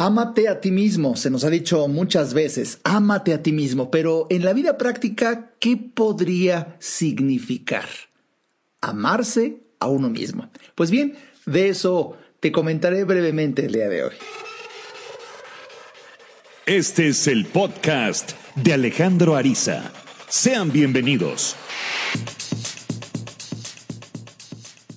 Ámate 0.00 0.46
a 0.46 0.60
ti 0.60 0.70
mismo, 0.70 1.16
se 1.16 1.28
nos 1.28 1.42
ha 1.42 1.50
dicho 1.50 1.88
muchas 1.88 2.32
veces, 2.32 2.78
ámate 2.84 3.34
a 3.34 3.42
ti 3.42 3.50
mismo, 3.50 3.90
pero 3.90 4.28
en 4.30 4.44
la 4.44 4.52
vida 4.52 4.78
práctica, 4.78 5.50
¿qué 5.58 5.76
podría 5.76 6.76
significar? 6.78 7.88
Amarse 8.80 9.56
a 9.80 9.88
uno 9.88 10.08
mismo. 10.08 10.52
Pues 10.76 10.92
bien, 10.92 11.16
de 11.46 11.70
eso 11.70 12.16
te 12.38 12.52
comentaré 12.52 13.02
brevemente 13.02 13.66
el 13.66 13.72
día 13.72 13.88
de 13.88 14.04
hoy. 14.04 14.14
Este 16.64 17.08
es 17.08 17.26
el 17.26 17.46
podcast 17.46 18.34
de 18.54 18.74
Alejandro 18.74 19.34
Ariza. 19.34 19.90
Sean 20.28 20.70
bienvenidos. 20.70 21.56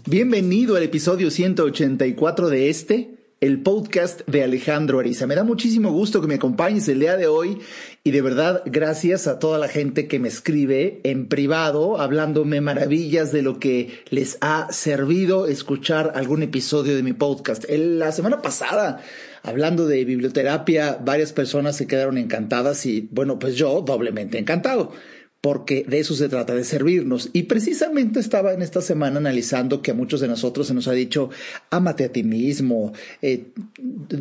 Bienvenido 0.06 0.76
al 0.76 0.84
episodio 0.84 1.32
184 1.32 2.50
de 2.50 2.70
este 2.70 3.21
el 3.42 3.60
podcast 3.64 4.22
de 4.28 4.44
Alejandro 4.44 5.00
Ariza. 5.00 5.26
Me 5.26 5.34
da 5.34 5.44
muchísimo 5.44 5.92
gusto 5.92 6.22
que 6.22 6.28
me 6.28 6.36
acompañes 6.36 6.88
el 6.88 7.00
día 7.00 7.18
de 7.18 7.26
hoy 7.26 7.58
y 8.04 8.12
de 8.12 8.22
verdad 8.22 8.62
gracias 8.68 9.26
a 9.26 9.40
toda 9.40 9.58
la 9.58 9.68
gente 9.68 10.08
que 10.08 10.20
me 10.20 10.28
escribe 10.28 11.02
en 11.04 11.28
privado 11.28 12.00
hablándome 12.00 12.62
maravillas 12.62 13.32
de 13.32 13.42
lo 13.42 13.60
que 13.60 14.04
les 14.12 14.38
ha 14.42 14.72
servido 14.72 15.48
escuchar 15.48 16.12
algún 16.14 16.44
episodio 16.44 16.96
de 16.96 17.02
mi 17.02 17.14
podcast. 17.14 17.66
la 17.68 18.12
semana 18.12 18.44
pasada 18.44 19.02
hablando 19.42 19.88
de 19.88 20.06
biblioterapia, 20.06 21.00
varias 21.04 21.34
personas 21.34 21.76
se 21.76 21.88
quedaron 21.88 22.20
encantadas 22.20 22.86
y 22.86 23.10
bueno, 23.12 23.40
pues 23.40 23.56
yo 23.56 23.82
doblemente 23.82 24.38
encantado 24.38 24.92
porque 25.42 25.84
de 25.88 26.00
eso 26.00 26.14
se 26.14 26.30
trata, 26.30 26.54
de 26.54 26.64
servirnos. 26.64 27.32
Y 27.34 27.44
precisamente 27.44 28.20
estaba 28.20 28.54
en 28.54 28.62
esta 28.62 28.80
semana 28.80 29.18
analizando 29.18 29.82
que 29.82 29.90
a 29.90 29.96
muchos 29.96 30.22
de 30.22 30.28
nosotros 30.28 30.68
se 30.68 30.76
nos 30.76 30.88
ha 30.88 30.92
dicho, 30.92 31.32
ámate 31.72 32.06
a 32.06 32.12
ti 32.12 32.24
mismo, 32.24 32.94
eh, 33.24 33.48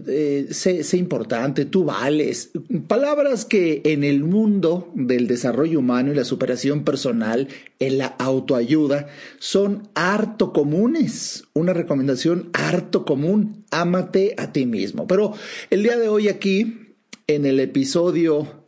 eh, 0.08 0.48
sé, 0.50 0.96
importante, 0.96 1.66
tú 1.66 1.84
vales. 1.84 2.52
Palabras 2.88 3.44
que 3.44 3.82
en 3.84 4.02
el 4.02 4.24
mundo 4.24 4.90
del 4.94 5.26
desarrollo 5.26 5.80
humano 5.80 6.10
y 6.10 6.14
la 6.14 6.24
superación 6.24 6.84
personal, 6.84 7.48
en 7.78 7.98
la 7.98 8.06
autoayuda, 8.06 9.08
son 9.38 9.90
harto 9.94 10.54
comunes. 10.54 11.44
Una 11.52 11.74
recomendación 11.74 12.48
harto 12.54 13.04
común, 13.04 13.66
ámate 13.70 14.34
a 14.38 14.52
ti 14.52 14.64
mismo. 14.64 15.06
Pero 15.06 15.34
el 15.68 15.82
día 15.82 15.98
de 15.98 16.08
hoy 16.08 16.28
aquí, 16.28 16.94
en 17.26 17.44
el 17.44 17.60
episodio 17.60 18.59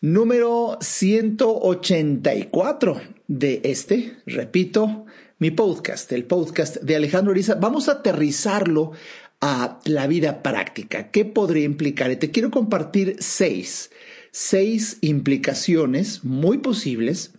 número 0.00 0.78
184 0.80 3.00
de 3.28 3.60
este, 3.64 4.16
repito, 4.26 5.04
mi 5.38 5.50
podcast, 5.50 6.10
el 6.12 6.24
podcast 6.24 6.78
de 6.78 6.96
Alejandro 6.96 7.32
Ariza. 7.32 7.56
Vamos 7.56 7.88
a 7.88 7.92
aterrizarlo 7.92 8.92
a 9.40 9.78
la 9.84 10.06
vida 10.06 10.42
práctica. 10.42 11.10
¿Qué 11.10 11.24
podría 11.24 11.64
implicar? 11.64 12.10
Y 12.10 12.16
te 12.16 12.30
quiero 12.30 12.50
compartir 12.50 13.16
seis, 13.18 13.90
seis 14.30 14.98
implicaciones 15.02 16.24
muy 16.24 16.58
posibles 16.58 17.32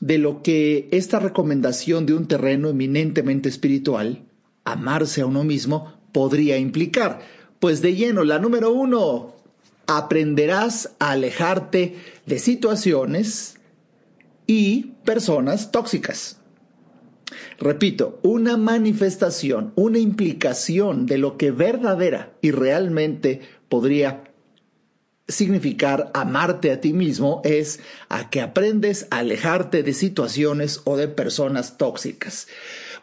de 0.00 0.18
lo 0.18 0.42
que 0.42 0.88
esta 0.90 1.20
recomendación 1.20 2.06
de 2.06 2.14
un 2.14 2.26
terreno 2.26 2.68
eminentemente 2.68 3.48
espiritual, 3.48 4.24
amarse 4.64 5.20
a 5.20 5.26
uno 5.26 5.44
mismo, 5.44 5.94
podría 6.12 6.58
implicar. 6.58 7.20
Pues 7.60 7.82
de 7.82 7.94
lleno, 7.94 8.24
la 8.24 8.40
número 8.40 8.72
uno, 8.72 9.33
aprenderás 9.86 10.90
a 10.98 11.12
alejarte 11.12 11.96
de 12.26 12.38
situaciones 12.38 13.56
y 14.46 14.92
personas 15.04 15.70
tóxicas. 15.72 16.38
Repito, 17.58 18.18
una 18.22 18.56
manifestación, 18.56 19.72
una 19.74 19.98
implicación 19.98 21.06
de 21.06 21.18
lo 21.18 21.36
que 21.36 21.50
verdadera 21.50 22.34
y 22.40 22.50
realmente 22.50 23.40
podría 23.68 24.24
significar 25.26 26.10
amarte 26.12 26.70
a 26.70 26.80
ti 26.80 26.92
mismo 26.92 27.40
es 27.44 27.80
a 28.08 28.28
que 28.28 28.42
aprendes 28.42 29.06
a 29.10 29.18
alejarte 29.18 29.82
de 29.82 29.94
situaciones 29.94 30.82
o 30.84 30.96
de 30.96 31.08
personas 31.08 31.78
tóxicas. 31.78 32.46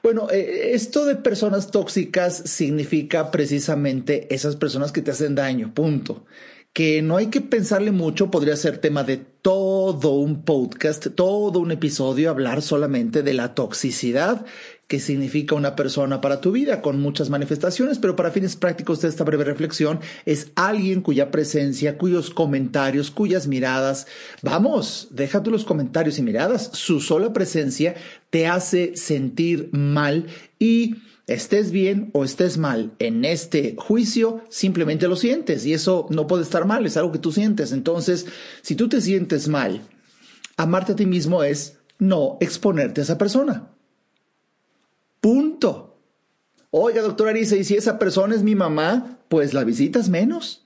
Bueno, 0.04 0.30
eh, 0.32 0.72
esto 0.74 1.06
de 1.06 1.16
personas 1.16 1.72
tóxicas 1.72 2.38
significa 2.46 3.32
precisamente 3.32 4.34
esas 4.34 4.56
personas 4.56 4.92
que 4.92 5.02
te 5.02 5.12
hacen 5.12 5.36
daño, 5.36 5.74
punto 5.74 6.26
que 6.74 7.02
no 7.02 7.18
hay 7.18 7.28
que 7.28 7.42
pensarle 7.42 7.92
mucho, 7.92 8.32
podría 8.32 8.56
ser 8.56 8.78
tema 8.78 9.04
de 9.04 9.18
todo 9.18 10.12
un 10.12 10.44
podcast, 10.44 11.08
todo 11.16 11.60
un 11.60 11.72
episodio, 11.72 12.30
hablar 12.30 12.62
solamente 12.62 13.24
de 13.24 13.34
la 13.34 13.54
toxicidad 13.56 14.46
que 14.92 15.00
significa 15.00 15.56
una 15.56 15.78
persona 15.78 16.20
para 16.20 16.42
tu 16.42 16.52
vida, 16.52 16.82
con 16.82 17.00
muchas 17.00 17.30
manifestaciones, 17.30 17.98
pero 17.98 18.18
para 18.18 18.30
fines 18.30 18.58
prácticos 18.58 19.00
de 19.00 19.08
esta 19.08 19.24
breve 19.24 19.46
reflexión 19.46 20.02
es 20.26 20.52
alguien 20.56 21.00
cuya 21.00 21.32
presencia, 21.32 21.98
cuyos 21.98 22.30
comentarios, 22.30 23.10
cuyas 23.10 23.48
miradas, 23.48 24.06
vamos, 24.42 25.08
déjate 25.12 25.50
los 25.50 25.64
comentarios 25.64 26.20
y 26.20 26.24
miradas, 26.24 26.72
su 26.74 27.00
sola 27.00 27.32
presencia 27.32 27.96
te 28.30 28.48
hace 28.48 28.98
sentir 28.98 29.70
mal 29.72 30.28
y 30.60 30.98
estés 31.28 31.72
bien 31.72 32.10
o 32.14 32.24
estés 32.24 32.58
mal 32.58 32.94
en 33.00 33.26
este 33.26 33.76
juicio, 33.78 34.42
simplemente 34.50 35.08
lo 35.08 35.16
sientes 35.16 35.66
y 35.66 35.74
eso 35.74 36.08
no 36.10 36.28
puede 36.28 36.44
estar 36.44 36.66
mal, 36.66 36.86
es 36.86 36.98
algo 36.98 37.12
que 37.12 37.20
tú 37.20 37.32
sientes. 37.32 37.72
Entonces, 37.72 38.26
si 38.62 38.76
tú 38.76 38.90
te 38.90 39.02
sientes 39.02 39.48
mal, 39.48 39.82
amarte 40.58 40.94
a 40.94 40.96
ti 40.96 41.06
mismo 41.06 41.44
es 41.44 41.78
no 42.00 42.38
exponerte 42.42 43.02
a 43.02 43.04
esa 43.04 43.18
persona. 43.18 43.70
Punto. 45.20 46.00
Oiga, 46.72 47.02
doctora 47.02 47.32
Arisa, 47.32 47.56
¿y 47.56 47.64
si 47.64 47.76
esa 47.76 48.00
persona 48.00 48.34
es 48.34 48.44
mi 48.44 48.56
mamá? 48.56 49.20
Pues 49.30 49.54
la 49.54 49.64
visitas 49.64 50.10
menos. 50.10 50.66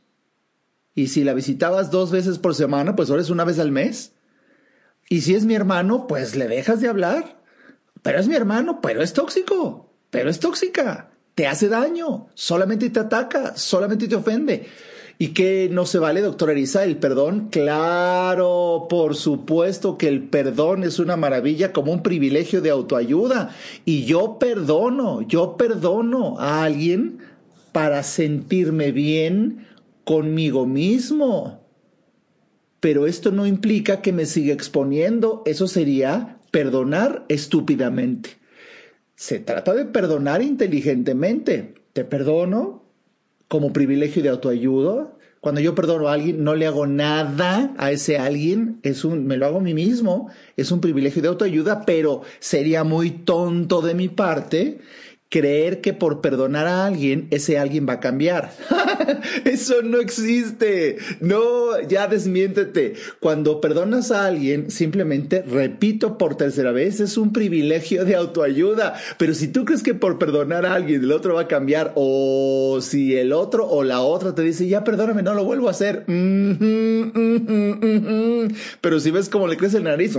Y 0.93 1.07
si 1.07 1.23
la 1.23 1.33
visitabas 1.33 1.91
dos 1.91 2.11
veces 2.11 2.37
por 2.39 2.55
semana, 2.55 2.95
pues 2.95 3.09
ahora 3.09 3.21
es 3.21 3.29
una 3.29 3.43
vez 3.43 3.59
al 3.59 3.71
mes. 3.71 4.13
Y 5.09 5.21
si 5.21 5.35
es 5.35 5.45
mi 5.45 5.55
hermano, 5.55 6.07
pues 6.07 6.35
le 6.35 6.47
dejas 6.47 6.79
de 6.79 6.87
hablar. 6.87 7.43
Pero 8.01 8.19
es 8.19 8.27
mi 8.27 8.35
hermano, 8.35 8.79
pero 8.81 9.01
es 9.01 9.13
tóxico 9.13 9.94
pero 10.09 10.29
es 10.29 10.39
tóxica, 10.39 11.11
te 11.35 11.47
hace 11.47 11.67
daño, 11.67 12.27
solamente 12.33 12.89
te 12.89 12.99
ataca, 12.99 13.55
solamente 13.57 14.07
te 14.07 14.15
ofende. 14.15 14.67
¿Y 15.17 15.29
qué 15.29 15.69
no 15.71 15.85
se 15.85 15.97
vale, 15.97 16.19
doctora 16.19 16.51
Arisa? 16.51 16.83
¿El 16.83 16.97
perdón? 16.97 17.47
Claro, 17.49 18.87
por 18.89 19.15
supuesto 19.15 19.97
que 19.97 20.09
el 20.09 20.23
perdón 20.23 20.83
es 20.83 20.99
una 20.99 21.15
maravilla 21.15 21.71
como 21.71 21.93
un 21.93 22.03
privilegio 22.03 22.61
de 22.61 22.69
autoayuda. 22.69 23.55
Y 23.85 24.03
yo 24.03 24.37
perdono, 24.39 25.21
yo 25.21 25.55
perdono 25.55 26.37
a 26.37 26.63
alguien 26.63 27.19
para 27.71 28.03
sentirme 28.03 28.91
bien 28.91 29.67
conmigo 30.03 30.65
mismo. 30.65 31.61
Pero 32.81 33.07
esto 33.07 33.31
no 33.31 33.47
implica 33.47 34.01
que 34.01 34.11
me 34.11 34.25
siga 34.25 34.53
exponiendo, 34.53 35.43
eso 35.45 35.67
sería 35.67 36.39
perdonar 36.51 37.25
estúpidamente. 37.29 38.31
Se 39.15 39.39
trata 39.39 39.73
de 39.73 39.85
perdonar 39.85 40.41
inteligentemente. 40.41 41.73
Te 41.93 42.03
perdono 42.03 42.83
como 43.47 43.73
privilegio 43.73 44.21
de 44.21 44.29
autoayuda. 44.29 45.13
Cuando 45.39 45.61
yo 45.61 45.75
perdono 45.75 46.07
a 46.07 46.13
alguien, 46.13 46.43
no 46.43 46.55
le 46.55 46.65
hago 46.65 46.87
nada 46.87 47.73
a 47.77 47.91
ese 47.91 48.17
alguien, 48.17 48.79
es 48.81 49.05
un, 49.05 49.27
me 49.27 49.37
lo 49.37 49.45
hago 49.45 49.59
a 49.59 49.61
mí 49.61 49.75
mismo, 49.75 50.31
es 50.57 50.71
un 50.71 50.81
privilegio 50.81 51.21
de 51.21 51.27
autoayuda, 51.27 51.85
pero 51.85 52.23
sería 52.39 52.83
muy 52.83 53.11
tonto 53.11 53.83
de 53.83 53.93
mi 53.93 54.09
parte 54.09 54.79
creer 55.35 55.81
que 55.81 55.91
por 55.91 56.21
perdonar 56.21 56.65
a 56.65 56.85
alguien, 56.85 57.27
ese 57.29 57.59
alguien 57.59 57.85
va 57.85 57.93
a 57.95 57.99
cambiar. 57.99 58.53
Eso 59.43 59.81
no 59.81 59.99
existe. 59.99 60.95
No, 61.19 61.77
ya 61.81 62.07
desmiéntete. 62.07 62.93
Cuando 63.19 63.59
perdonas 63.59 64.11
a 64.11 64.27
alguien, 64.27 64.71
simplemente, 64.71 65.41
repito 65.41 66.17
por 66.17 66.37
tercera 66.37 66.71
vez, 66.71 67.01
es 67.01 67.17
un 67.17 67.33
privilegio 67.33 68.05
de 68.05 68.15
autoayuda. 68.15 68.93
Pero 69.17 69.33
si 69.33 69.49
tú 69.49 69.65
crees 69.65 69.83
que 69.83 69.93
por 69.93 70.17
perdonar 70.19 70.65
a 70.65 70.73
alguien 70.73 71.03
el 71.03 71.11
otro 71.11 71.33
va 71.33 71.41
a 71.41 71.47
cambiar, 71.49 71.91
o 71.95 72.79
si 72.81 73.17
el 73.17 73.33
otro 73.33 73.67
o 73.67 73.83
la 73.83 73.99
otra 73.99 74.33
te 74.33 74.41
dice, 74.41 74.69
ya 74.69 74.85
perdóname, 74.85 75.21
no 75.21 75.33
lo 75.33 75.43
vuelvo 75.43 75.67
a 75.67 75.71
hacer. 75.71 76.05
Pero 78.79 78.99
si 79.01 79.11
ves 79.11 79.27
cómo 79.27 79.49
le 79.49 79.57
crece 79.57 79.79
el 79.79 79.83
nariz, 79.83 80.17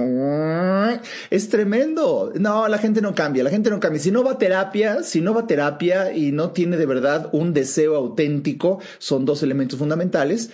es 1.30 1.48
tremendo. 1.48 2.34
No, 2.38 2.68
la 2.68 2.76
gente 2.76 3.00
no 3.00 3.14
cambia, 3.14 3.42
la 3.42 3.50
gente 3.50 3.70
no 3.70 3.80
cambia. 3.80 3.98
Si 3.98 4.10
no 4.10 4.22
va 4.22 4.32
a 4.32 4.38
terapia, 4.38 5.02
si 5.06 5.20
no 5.20 5.34
va 5.34 5.42
a 5.42 5.46
terapia 5.46 6.12
y 6.12 6.32
no 6.32 6.50
tiene 6.50 6.76
de 6.76 6.86
verdad 6.86 7.28
un 7.32 7.52
deseo 7.52 7.96
auténtico, 7.96 8.80
son 8.98 9.24
dos 9.24 9.42
elementos 9.42 9.78
fundamentales, 9.78 10.50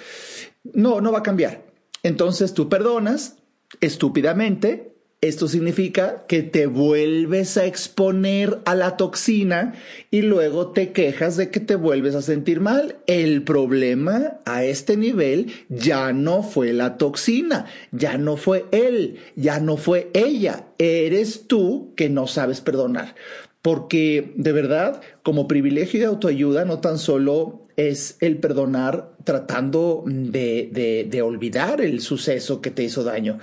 no, 0.64 1.00
no 1.00 1.12
va 1.12 1.18
a 1.18 1.22
cambiar. 1.24 1.64
Entonces 2.02 2.54
tú 2.54 2.68
perdonas 2.68 3.36
estúpidamente, 3.80 4.92
esto 5.22 5.46
significa 5.46 6.24
que 6.26 6.42
te 6.42 6.66
vuelves 6.66 7.56
a 7.56 7.64
exponer 7.64 8.58
a 8.64 8.74
la 8.74 8.96
toxina 8.96 9.74
y 10.10 10.22
luego 10.22 10.72
te 10.72 10.90
quejas 10.90 11.36
de 11.36 11.48
que 11.48 11.60
te 11.60 11.76
vuelves 11.76 12.16
a 12.16 12.22
sentir 12.22 12.58
mal. 12.58 12.96
El 13.06 13.44
problema 13.44 14.40
a 14.44 14.64
este 14.64 14.96
nivel 14.96 15.52
ya 15.68 16.12
no 16.12 16.42
fue 16.42 16.72
la 16.72 16.98
toxina, 16.98 17.66
ya 17.92 18.18
no 18.18 18.36
fue 18.36 18.64
él, 18.72 19.20
ya 19.36 19.60
no 19.60 19.76
fue 19.76 20.10
ella, 20.12 20.66
eres 20.78 21.46
tú 21.46 21.92
que 21.94 22.08
no 22.08 22.26
sabes 22.26 22.60
perdonar. 22.60 23.14
Porque 23.62 24.32
de 24.36 24.52
verdad, 24.52 25.00
como 25.22 25.48
privilegio 25.48 26.00
de 26.00 26.06
autoayuda, 26.06 26.64
no 26.64 26.80
tan 26.80 26.98
solo 26.98 27.62
es 27.76 28.16
el 28.20 28.38
perdonar 28.38 29.12
tratando 29.24 30.02
de, 30.06 31.06
de, 31.08 31.22
olvidar 31.22 31.80
el 31.80 32.00
suceso 32.00 32.60
que 32.60 32.70
te 32.70 32.82
hizo 32.82 33.04
daño. 33.04 33.38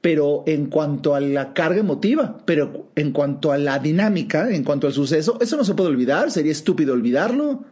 Pero 0.00 0.44
en 0.46 0.66
cuanto 0.66 1.14
a 1.14 1.20
la 1.20 1.52
carga 1.52 1.80
emotiva, 1.80 2.38
pero 2.44 2.90
en 2.96 3.12
cuanto 3.12 3.52
a 3.52 3.58
la 3.58 3.78
dinámica, 3.78 4.50
en 4.50 4.64
cuanto 4.64 4.86
al 4.86 4.92
suceso, 4.92 5.38
eso 5.40 5.56
no 5.56 5.64
se 5.64 5.74
puede 5.74 5.90
olvidar, 5.90 6.30
sería 6.30 6.52
estúpido 6.52 6.92
olvidarlo 6.94 7.64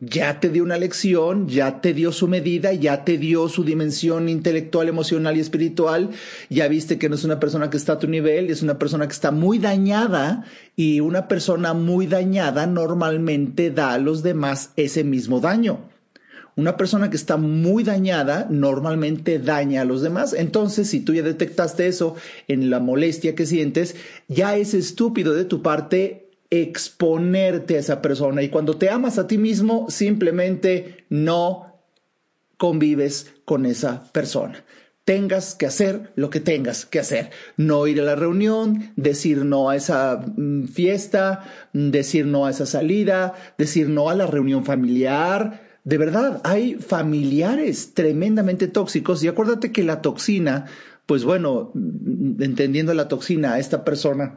ya 0.00 0.38
te 0.38 0.50
dio 0.50 0.62
una 0.62 0.78
lección, 0.78 1.48
ya 1.48 1.80
te 1.80 1.92
dio 1.92 2.12
su 2.12 2.28
medida, 2.28 2.72
ya 2.72 3.04
te 3.04 3.18
dio 3.18 3.48
su 3.48 3.64
dimensión 3.64 4.28
intelectual, 4.28 4.88
emocional 4.88 5.36
y 5.36 5.40
espiritual, 5.40 6.10
ya 6.48 6.68
viste 6.68 6.98
que 6.98 7.08
no 7.08 7.16
es 7.16 7.24
una 7.24 7.40
persona 7.40 7.68
que 7.70 7.76
está 7.76 7.94
a 7.94 7.98
tu 7.98 8.06
nivel, 8.06 8.50
es 8.50 8.62
una 8.62 8.78
persona 8.78 9.06
que 9.08 9.12
está 9.12 9.30
muy 9.32 9.58
dañada 9.58 10.44
y 10.76 11.00
una 11.00 11.26
persona 11.26 11.74
muy 11.74 12.06
dañada 12.06 12.66
normalmente 12.66 13.70
da 13.70 13.94
a 13.94 13.98
los 13.98 14.22
demás 14.22 14.70
ese 14.76 15.02
mismo 15.02 15.40
daño. 15.40 15.80
Una 16.54 16.76
persona 16.76 17.08
que 17.08 17.16
está 17.16 17.36
muy 17.36 17.84
dañada 17.84 18.48
normalmente 18.50 19.38
daña 19.38 19.82
a 19.82 19.84
los 19.84 20.02
demás. 20.02 20.32
Entonces, 20.32 20.88
si 20.88 20.98
tú 20.98 21.14
ya 21.14 21.22
detectaste 21.22 21.86
eso 21.86 22.16
en 22.48 22.68
la 22.68 22.80
molestia 22.80 23.36
que 23.36 23.46
sientes, 23.46 23.94
ya 24.26 24.56
es 24.56 24.74
estúpido 24.74 25.34
de 25.34 25.44
tu 25.44 25.62
parte 25.62 26.27
exponerte 26.50 27.76
a 27.76 27.80
esa 27.80 28.02
persona. 28.02 28.42
Y 28.42 28.48
cuando 28.48 28.76
te 28.76 28.90
amas 28.90 29.18
a 29.18 29.26
ti 29.26 29.38
mismo, 29.38 29.86
simplemente 29.90 31.04
no 31.08 31.68
convives 32.56 33.32
con 33.44 33.66
esa 33.66 34.04
persona. 34.12 34.64
Tengas 35.04 35.54
que 35.54 35.64
hacer 35.64 36.12
lo 36.16 36.28
que 36.28 36.40
tengas 36.40 36.84
que 36.84 36.98
hacer. 36.98 37.30
No 37.56 37.86
ir 37.86 38.00
a 38.00 38.04
la 38.04 38.14
reunión, 38.14 38.92
decir 38.96 39.44
no 39.46 39.70
a 39.70 39.76
esa 39.76 40.22
mm, 40.36 40.64
fiesta, 40.64 41.44
decir 41.72 42.26
no 42.26 42.44
a 42.44 42.50
esa 42.50 42.66
salida, 42.66 43.34
decir 43.56 43.88
no 43.88 44.10
a 44.10 44.14
la 44.14 44.26
reunión 44.26 44.66
familiar. 44.66 45.62
De 45.84 45.96
verdad, 45.96 46.42
hay 46.44 46.74
familiares 46.74 47.94
tremendamente 47.94 48.68
tóxicos 48.68 49.24
y 49.24 49.28
acuérdate 49.28 49.72
que 49.72 49.82
la 49.82 50.02
toxina, 50.02 50.66
pues 51.06 51.24
bueno, 51.24 51.72
entendiendo 51.74 52.92
la 52.92 53.08
toxina 53.08 53.54
a 53.54 53.58
esta 53.58 53.86
persona, 53.86 54.36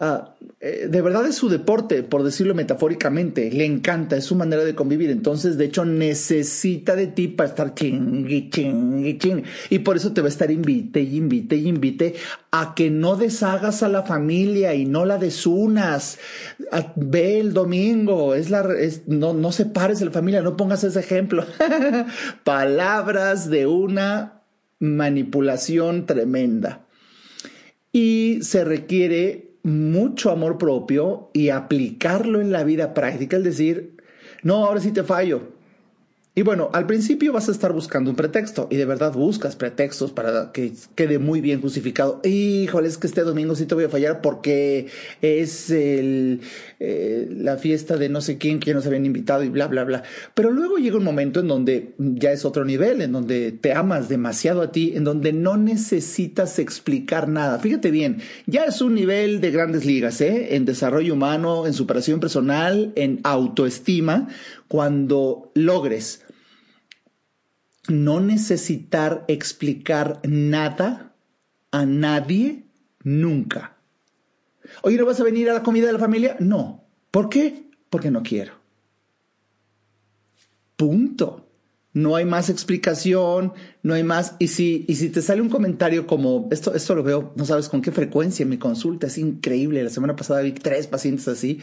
Ah, 0.00 0.34
eh, 0.58 0.88
de 0.90 1.02
verdad 1.02 1.24
es 1.24 1.36
su 1.36 1.48
deporte, 1.48 2.02
por 2.02 2.24
decirlo 2.24 2.52
metafóricamente, 2.52 3.48
le 3.52 3.64
encanta, 3.64 4.16
es 4.16 4.24
su 4.24 4.34
manera 4.34 4.64
de 4.64 4.74
convivir, 4.74 5.08
entonces 5.08 5.56
de 5.56 5.66
hecho 5.66 5.84
necesita 5.84 6.96
de 6.96 7.06
ti 7.06 7.28
para 7.28 7.50
estar 7.50 7.74
chingui, 7.74 8.50
chingui, 8.50 9.16
chingui, 9.18 9.44
y 9.70 9.78
por 9.78 9.96
eso 9.96 10.12
te 10.12 10.20
va 10.20 10.26
a 10.26 10.30
estar 10.30 10.50
invite 10.50 11.00
y 11.00 11.16
invite 11.16 11.54
y 11.54 11.68
invite 11.68 12.14
a 12.50 12.74
que 12.74 12.90
no 12.90 13.14
deshagas 13.14 13.84
a 13.84 13.88
la 13.88 14.02
familia 14.02 14.74
y 14.74 14.84
no 14.84 15.04
la 15.04 15.16
desunas, 15.16 16.18
ah, 16.72 16.92
ve 16.96 17.38
el 17.38 17.52
domingo, 17.52 18.34
es 18.34 18.50
la, 18.50 18.68
no, 19.06 19.32
no 19.32 19.52
separes 19.52 20.02
a 20.02 20.06
la 20.06 20.10
familia, 20.10 20.42
no 20.42 20.56
pongas 20.56 20.82
ese 20.82 20.98
ejemplo, 20.98 21.46
palabras 22.42 23.48
de 23.48 23.68
una 23.68 24.42
manipulación 24.80 26.04
tremenda. 26.04 26.80
Y 27.92 28.40
se 28.42 28.64
requiere 28.64 29.43
mucho 29.64 30.30
amor 30.30 30.58
propio 30.58 31.30
y 31.32 31.48
aplicarlo 31.48 32.40
en 32.40 32.52
la 32.52 32.62
vida 32.64 32.94
práctica, 32.94 33.38
es 33.38 33.44
decir, 33.44 33.96
no, 34.42 34.66
ahora 34.66 34.80
sí 34.80 34.92
te 34.92 35.02
fallo, 35.02 35.53
y 36.36 36.42
bueno, 36.42 36.68
al 36.72 36.86
principio 36.86 37.32
vas 37.32 37.48
a 37.48 37.52
estar 37.52 37.72
buscando 37.72 38.10
un 38.10 38.16
pretexto 38.16 38.66
y 38.68 38.74
de 38.74 38.84
verdad 38.84 39.12
buscas 39.12 39.54
pretextos 39.54 40.10
para 40.10 40.50
que 40.50 40.72
quede 40.96 41.20
muy 41.20 41.40
bien 41.40 41.60
justificado. 41.60 42.20
Híjole, 42.24 42.88
es 42.88 42.98
que 42.98 43.06
este 43.06 43.20
domingo 43.20 43.54
sí 43.54 43.66
te 43.66 43.76
voy 43.76 43.84
a 43.84 43.88
fallar 43.88 44.20
porque 44.20 44.88
es 45.22 45.70
el, 45.70 46.40
eh, 46.80 47.28
la 47.30 47.56
fiesta 47.56 47.96
de 47.96 48.08
no 48.08 48.20
sé 48.20 48.36
quién 48.36 48.58
que 48.58 48.74
nos 48.74 48.84
habían 48.84 49.06
invitado 49.06 49.44
y 49.44 49.48
bla, 49.48 49.68
bla, 49.68 49.84
bla. 49.84 50.02
Pero 50.34 50.50
luego 50.50 50.78
llega 50.78 50.96
un 50.96 51.04
momento 51.04 51.38
en 51.38 51.46
donde 51.46 51.94
ya 51.98 52.32
es 52.32 52.44
otro 52.44 52.64
nivel, 52.64 53.00
en 53.00 53.12
donde 53.12 53.52
te 53.52 53.72
amas 53.72 54.08
demasiado 54.08 54.60
a 54.60 54.72
ti, 54.72 54.92
en 54.96 55.04
donde 55.04 55.32
no 55.32 55.56
necesitas 55.56 56.58
explicar 56.58 57.28
nada. 57.28 57.60
Fíjate 57.60 57.92
bien, 57.92 58.18
ya 58.46 58.64
es 58.64 58.80
un 58.80 58.96
nivel 58.96 59.40
de 59.40 59.52
grandes 59.52 59.84
ligas, 59.84 60.20
¿eh? 60.20 60.56
En 60.56 60.64
desarrollo 60.64 61.14
humano, 61.14 61.68
en 61.68 61.74
superación 61.74 62.18
personal, 62.18 62.92
en 62.96 63.20
autoestima, 63.22 64.26
cuando 64.66 65.52
logres 65.54 66.23
no 67.88 68.20
necesitar 68.20 69.24
explicar 69.28 70.20
nada 70.24 71.14
a 71.70 71.84
nadie 71.84 72.64
nunca. 73.02 73.76
Oye, 74.82 74.96
¿no 74.96 75.06
vas 75.06 75.20
a 75.20 75.24
venir 75.24 75.50
a 75.50 75.54
la 75.54 75.62
comida 75.62 75.86
de 75.86 75.92
la 75.92 75.98
familia? 75.98 76.36
No. 76.40 76.84
¿Por 77.10 77.28
qué? 77.28 77.68
Porque 77.90 78.10
no 78.10 78.22
quiero. 78.22 78.54
Punto. 80.76 81.48
No 81.92 82.16
hay 82.16 82.24
más 82.24 82.50
explicación, 82.50 83.52
no 83.84 83.94
hay 83.94 84.02
más. 84.02 84.34
Y 84.40 84.48
si, 84.48 84.84
y 84.88 84.96
si 84.96 85.10
te 85.10 85.22
sale 85.22 85.40
un 85.40 85.48
comentario 85.48 86.08
como, 86.08 86.48
esto, 86.50 86.74
esto 86.74 86.96
lo 86.96 87.04
veo, 87.04 87.32
no 87.36 87.44
sabes 87.44 87.68
con 87.68 87.82
qué 87.82 87.92
frecuencia 87.92 88.42
en 88.42 88.48
mi 88.48 88.58
consulta, 88.58 89.06
es 89.06 89.16
increíble. 89.16 89.84
La 89.84 89.90
semana 89.90 90.16
pasada 90.16 90.40
vi 90.40 90.52
tres 90.52 90.88
pacientes 90.88 91.28
así, 91.28 91.60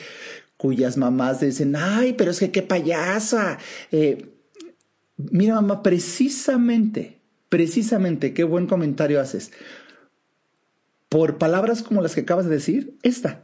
cuyas 0.56 0.96
mamás 0.96 1.42
dicen, 1.42 1.76
ay, 1.76 2.14
pero 2.14 2.32
es 2.32 2.40
que 2.40 2.50
qué 2.50 2.62
payasa. 2.62 3.58
Eh, 3.92 4.30
Mira, 5.32 5.56
mamá, 5.56 5.84
precisamente, 5.84 7.20
precisamente, 7.50 8.34
qué 8.34 8.44
buen 8.44 8.68
comentario 8.68 9.20
haces. 9.20 9.52
Por 11.10 11.38
palabras 11.38 11.84
como 11.84 12.02
las 12.02 12.16
que 12.16 12.22
acabas 12.22 12.46
de 12.46 12.56
decir, 12.56 12.98
esta, 13.04 13.44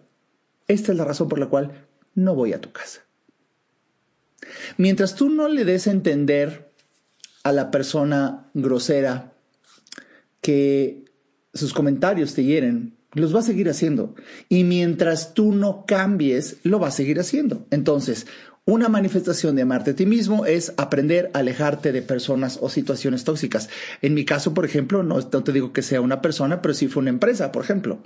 esta 0.68 0.91
es 0.91 0.97
la 0.97 1.06
razón 1.06 1.27
por 1.27 1.39
la 1.39 1.47
cual 1.47 1.88
no 2.15 2.33
voy 2.33 2.53
a 2.53 2.62
tu 2.62 2.71
casa. 2.71 3.01
Mientras 4.77 5.15
tú 5.15 5.29
no 5.29 5.47
le 5.47 5.65
des 5.65 5.88
a 5.88 5.91
entender 5.91 6.71
a 7.44 7.51
la 7.51 7.71
persona 7.71 8.50
grosera 8.53 9.33
que 10.41 11.06
sus 11.53 11.73
comentarios 11.73 12.33
te 12.33 12.44
hieren, 12.44 12.97
los 13.13 13.35
va 13.35 13.39
a 13.39 13.44
seguir 13.44 13.69
haciendo. 13.69 14.15
Y 14.50 14.63
mientras 14.63 15.33
tú 15.33 15.53
no 15.53 15.85
cambies, 15.85 16.57
lo 16.63 16.80
va 16.80 16.88
a 16.88 16.91
seguir 16.91 17.19
haciendo. 17.19 17.65
Entonces, 17.71 18.27
una 18.68 18.90
manifestación 18.90 19.56
de 19.56 19.62
amarte 19.62 19.92
a 19.92 19.96
ti 19.96 20.06
mismo 20.06 20.46
es 20.46 20.74
aprender 20.75 21.31
a 21.34 21.40
alejarte 21.40 21.94
de 21.94 22.02
personas 22.02 22.60
o 22.62 22.69
situaciones 22.69 23.24
tóxicas. 23.24 23.69
En 24.02 24.14
mi 24.14 24.25
caso, 24.25 24.54
por 24.54 24.66
ejemplo, 24.66 25.04
no, 25.04 25.25
te 25.25 25.54
digo 25.54 25.72
que 25.72 25.81
sea 25.81 26.02
una 26.02 26.22
persona, 26.22 26.62
pero 26.62 26.74
sí 26.74 26.90
fue 26.90 27.00
una 27.00 27.10
empresa, 27.10 27.54
por 27.54 27.64
ejemplo. 27.64 28.00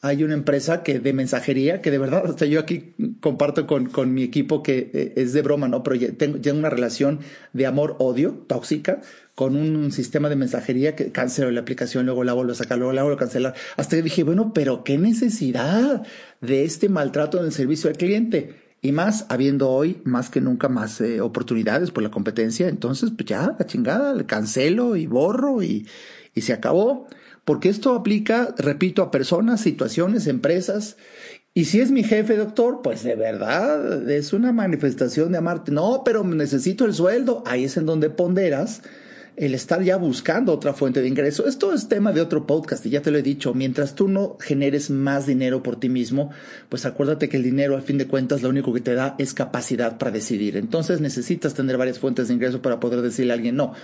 Hay 0.00 0.24
una 0.24 0.34
empresa 0.34 0.82
que 0.82 0.98
de 0.98 1.12
mensajería 1.12 1.80
que 1.80 1.92
de 1.92 1.98
verdad, 1.98 2.24
hasta 2.30 2.46
yo 2.46 2.58
aquí 2.58 2.96
comparto 3.20 3.68
con, 3.68 3.86
con 3.86 4.12
mi 4.12 4.24
equipo 4.24 4.60
que 4.60 4.90
eh, 4.92 5.12
es 5.14 5.34
de 5.34 5.42
broma, 5.42 5.68
¿no? 5.68 5.84
Pero 5.84 6.16
tengo 6.16 6.58
una 6.58 6.70
relación 6.70 7.20
de 7.52 7.66
amor-odio 7.66 8.44
tóxica 8.48 9.02
con 9.36 9.54
un 9.54 9.92
sistema 9.92 10.28
de 10.28 10.34
mensajería 10.34 10.96
que 10.96 11.12
cancelo 11.12 11.48
la 11.52 11.60
aplicación, 11.60 12.06
luego 12.06 12.24
la 12.24 12.32
vuelvo 12.32 12.50
a 12.50 12.56
sacar, 12.56 12.76
luego 12.76 12.92
la 12.92 13.04
vuelvo 13.04 13.18
a 13.18 13.20
cancelar. 13.20 13.54
Hasta 13.76 13.94
que 13.94 14.02
dije, 14.02 14.24
bueno, 14.24 14.52
pero 14.52 14.82
qué 14.82 14.98
necesidad 14.98 16.02
de 16.40 16.64
este 16.64 16.88
maltrato 16.88 17.38
en 17.38 17.44
el 17.44 17.52
servicio 17.52 17.88
al 17.88 17.96
cliente. 17.96 18.61
Y 18.84 18.90
más, 18.90 19.26
habiendo 19.28 19.70
hoy 19.70 20.02
más 20.02 20.28
que 20.28 20.40
nunca 20.40 20.68
más 20.68 21.00
eh, 21.00 21.20
oportunidades 21.20 21.92
por 21.92 22.02
la 22.02 22.10
competencia, 22.10 22.68
entonces 22.68 23.12
pues 23.16 23.26
ya, 23.26 23.54
la 23.56 23.64
chingada, 23.64 24.12
le 24.12 24.26
cancelo 24.26 24.96
y 24.96 25.06
borro 25.06 25.62
y, 25.62 25.86
y 26.34 26.40
se 26.40 26.52
acabó. 26.52 27.06
Porque 27.44 27.68
esto 27.68 27.94
aplica, 27.94 28.54
repito, 28.58 29.02
a 29.02 29.10
personas, 29.12 29.60
situaciones, 29.60 30.26
empresas. 30.26 30.96
Y 31.54 31.66
si 31.66 31.80
es 31.80 31.90
mi 31.90 32.02
jefe, 32.02 32.36
doctor, 32.36 32.80
pues 32.82 33.04
de 33.04 33.14
verdad 33.14 34.10
es 34.10 34.32
una 34.32 34.52
manifestación 34.52 35.32
de 35.32 35.38
amarte. 35.38 35.70
No, 35.70 36.02
pero 36.04 36.24
necesito 36.24 36.84
el 36.84 36.94
sueldo. 36.94 37.44
Ahí 37.46 37.64
es 37.64 37.76
en 37.76 37.86
donde 37.86 38.10
ponderas 38.10 38.82
el 39.36 39.54
estar 39.54 39.82
ya 39.82 39.96
buscando 39.96 40.52
otra 40.52 40.74
fuente 40.74 41.00
de 41.00 41.08
ingreso. 41.08 41.46
Esto 41.46 41.72
es 41.72 41.88
tema 41.88 42.12
de 42.12 42.20
otro 42.20 42.46
podcast 42.46 42.84
y 42.86 42.90
ya 42.90 43.02
te 43.02 43.10
lo 43.10 43.18
he 43.18 43.22
dicho, 43.22 43.54
mientras 43.54 43.94
tú 43.94 44.08
no 44.08 44.36
generes 44.40 44.90
más 44.90 45.26
dinero 45.26 45.62
por 45.62 45.80
ti 45.80 45.88
mismo, 45.88 46.30
pues 46.68 46.84
acuérdate 46.84 47.28
que 47.28 47.38
el 47.38 47.42
dinero 47.42 47.76
al 47.76 47.82
fin 47.82 47.98
de 47.98 48.06
cuentas 48.06 48.42
lo 48.42 48.48
único 48.48 48.72
que 48.72 48.80
te 48.80 48.94
da 48.94 49.14
es 49.18 49.34
capacidad 49.34 49.98
para 49.98 50.10
decidir. 50.10 50.56
Entonces 50.56 51.00
necesitas 51.00 51.54
tener 51.54 51.78
varias 51.78 51.98
fuentes 51.98 52.28
de 52.28 52.34
ingreso 52.34 52.60
para 52.60 52.80
poder 52.80 53.00
decirle 53.02 53.32
a 53.32 53.36
alguien 53.36 53.56
no 53.56 53.74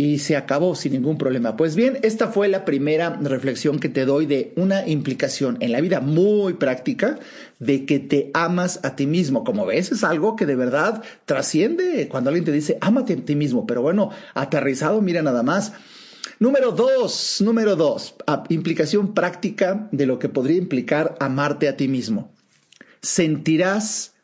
y 0.00 0.20
se 0.20 0.36
acabó 0.36 0.76
sin 0.76 0.92
ningún 0.92 1.18
problema. 1.18 1.56
Pues 1.56 1.74
bien, 1.74 1.98
esta 2.02 2.28
fue 2.28 2.46
la 2.46 2.64
primera 2.64 3.18
reflexión 3.20 3.80
que 3.80 3.88
te 3.88 4.04
doy 4.04 4.26
de 4.26 4.52
una 4.54 4.86
implicación 4.86 5.56
en 5.58 5.72
la 5.72 5.80
vida 5.80 6.00
muy 6.00 6.54
práctica 6.54 7.18
de 7.58 7.84
que 7.84 7.98
te 7.98 8.30
amas 8.32 8.78
a 8.84 8.94
ti 8.94 9.08
mismo. 9.08 9.42
Como 9.42 9.66
ves, 9.66 9.90
es 9.90 10.04
algo 10.04 10.36
que 10.36 10.46
de 10.46 10.54
verdad 10.54 11.02
trasciende 11.26 12.06
cuando 12.08 12.30
alguien 12.30 12.44
te 12.44 12.52
dice, 12.52 12.78
ámate 12.80 13.14
a 13.14 13.16
ti 13.16 13.34
mismo. 13.34 13.66
Pero 13.66 13.82
bueno, 13.82 14.10
aterrizado, 14.34 15.02
mira 15.02 15.20
nada 15.20 15.42
más. 15.42 15.72
Número 16.38 16.70
dos, 16.70 17.40
número 17.40 17.74
dos, 17.74 18.14
implicación 18.50 19.14
práctica 19.14 19.88
de 19.90 20.06
lo 20.06 20.20
que 20.20 20.28
podría 20.28 20.58
implicar 20.58 21.16
amarte 21.18 21.68
a 21.68 21.76
ti 21.76 21.88
mismo. 21.88 22.32
Sentirás 23.02 24.14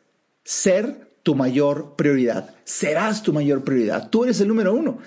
ser 0.45 1.04
tu 1.25 1.33
mayor 1.33 1.95
prioridad. 1.95 2.51
serás 2.65 3.21
tu 3.21 3.31
mayor 3.31 3.63
prioridad. 3.63 4.09
Tú 4.09 4.23
eres 4.23 4.41
el 4.41 4.47
número 4.47 4.73
uno. 4.73 4.97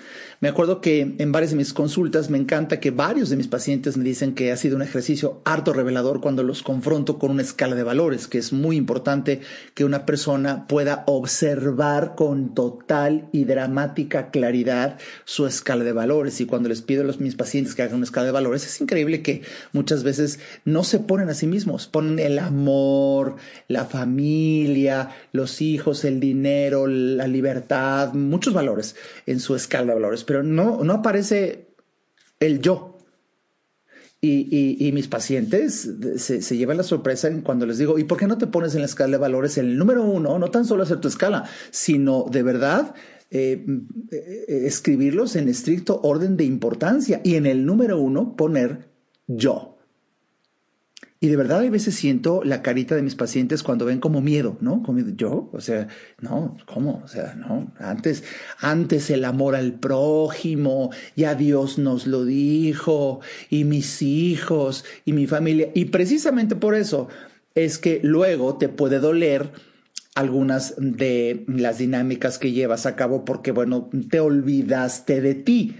Me 0.41 0.47
acuerdo 0.47 0.79
que 0.79 1.15
en 1.17 1.31
varias 1.33 1.51
de 1.51 1.57
mis 1.57 1.73
consultas 1.73 2.29
me 2.29 2.37
encanta 2.37 2.79
que 2.79 2.91
varios 2.91 3.29
de 3.29 3.35
mis 3.35 3.49
pacientes 3.49 3.97
me 3.97 4.05
dicen 4.05 4.33
que 4.33 4.53
ha 4.53 4.57
sido 4.57 4.77
un 4.77 4.81
ejercicio 4.81 5.41
harto 5.43 5.73
revelador 5.73 6.21
cuando 6.21 6.43
los 6.43 6.63
confronto 6.63 7.19
con 7.19 7.31
una 7.31 7.41
escala 7.41 7.75
de 7.75 7.83
valores, 7.83 8.27
que 8.27 8.37
es 8.37 8.53
muy 8.53 8.77
importante 8.77 9.41
que 9.73 9.83
una 9.83 10.05
persona 10.05 10.65
pueda 10.67 11.03
observar 11.07 12.15
con 12.15 12.53
total 12.55 13.27
y 13.33 13.43
dramática 13.43 14.31
claridad 14.31 14.97
su 15.25 15.45
escala 15.45 15.83
de 15.83 15.91
valores. 15.91 16.39
Y 16.39 16.45
cuando 16.45 16.69
les 16.69 16.81
pido 16.81 17.01
a 17.01 17.05
los, 17.05 17.19
mis 17.19 17.35
pacientes 17.35 17.75
que 17.75 17.81
hagan 17.81 17.97
una 17.97 18.05
escala 18.05 18.27
de 18.27 18.31
valores, 18.31 18.65
es 18.65 18.79
increíble 18.79 19.21
que 19.21 19.41
muchas 19.73 20.03
veces 20.03 20.39
no 20.63 20.85
se 20.85 20.99
ponen 20.99 21.27
a 21.27 21.33
sí 21.33 21.47
mismos, 21.47 21.87
ponen 21.87 22.17
el 22.17 22.39
amor, 22.39 23.35
la 23.67 23.83
familia, 23.83 25.09
los 25.33 25.61
hijos, 25.61 26.05
el 26.09 26.19
dinero, 26.19 26.85
la 26.87 27.27
libertad, 27.27 28.13
muchos 28.13 28.53
valores 28.53 28.95
en 29.25 29.39
su 29.39 29.55
escala 29.55 29.93
de 29.93 29.99
valores 30.01 30.23
pero 30.23 30.43
no, 30.43 30.83
no 30.83 30.93
aparece 30.93 31.69
el 32.39 32.59
yo. 32.59 32.97
Y, 34.21 34.91
mis 34.93 35.07
pacientes 35.07 35.89
se, 36.17 36.57
llevan 36.57 36.75
la 36.75 36.83
sorpresa 36.83 37.31
cuando 37.41 37.65
les 37.65 37.77
digo, 37.77 37.97
¿y 37.97 38.03
por 38.03 38.17
qué 38.17 38.27
no 38.27 38.37
te 38.37 38.47
pones 38.47 38.75
en 38.75 38.81
la 38.81 38.85
escala 38.85 39.11
de 39.11 39.17
valores 39.17 39.57
el 39.57 39.77
número 39.77 40.03
uno? 40.03 40.37
No 40.37 40.51
tan 40.51 40.65
solo 40.65 40.83
hacer 40.83 40.99
tu 40.99 41.07
escala, 41.07 41.45
sino 41.71 42.25
de 42.29 42.43
verdad 42.43 42.95
eh, 43.31 43.65
eh, 44.11 44.45
escribirlos 44.65 45.37
en 45.37 45.47
estricto 45.47 46.01
orden 46.03 46.35
de 46.35 46.43
importancia 46.43 47.21
y 47.23 47.35
en 47.35 47.45
el 47.45 47.65
número 47.65 47.97
uno 47.97 48.35
poner 48.35 48.89
yo. 49.27 49.78
Y 51.21 51.27
de 51.27 51.35
verdad, 51.35 51.59
a 51.59 51.69
veces 51.69 51.95
siento 51.95 52.43
la 52.45 52.61
carita 52.61 52.95
de 52.95 53.01
mis 53.01 53.15
pacientes 53.15 53.61
cuando 53.61 53.83
ven 53.83 53.99
como 53.99 54.21
miedo, 54.21 54.57
¿no? 54.61 54.81
Como 54.83 54.99
yo, 54.99 55.49
o 55.51 55.59
sea, 55.59 55.89
no, 56.21 56.55
¿cómo? 56.65 57.01
O 57.03 57.09
sea, 57.09 57.35
no. 57.35 57.73
Antes, 57.77 58.23
antes 58.57 59.09
el 59.09 59.25
amor 59.25 59.55
al 59.55 59.73
prójimo, 59.73 60.91
ya 61.17 61.35
Dios 61.35 61.77
nos 61.77 62.07
lo 62.07 62.23
dijo, 62.23 63.19
y 63.49 63.65
mis 63.65 64.01
hijos, 64.01 64.85
y 65.03 65.11
mi 65.11 65.27
familia. 65.27 65.71
Y 65.75 65.85
precisamente 65.85 66.55
por 66.55 66.73
eso 66.73 67.09
es 67.53 67.79
que 67.79 67.99
luego 68.01 68.57
te 68.57 68.69
puede 68.69 68.99
doler 68.99 69.51
algunas 70.15 70.75
de 70.77 71.43
las 71.47 71.79
dinámicas 71.79 72.37
que 72.37 72.53
llevas 72.53 72.85
a 72.85 72.95
cabo 72.95 73.25
porque, 73.25 73.51
bueno, 73.51 73.89
te 74.09 74.21
olvidaste 74.21 75.19
de 75.19 75.35
ti. 75.35 75.75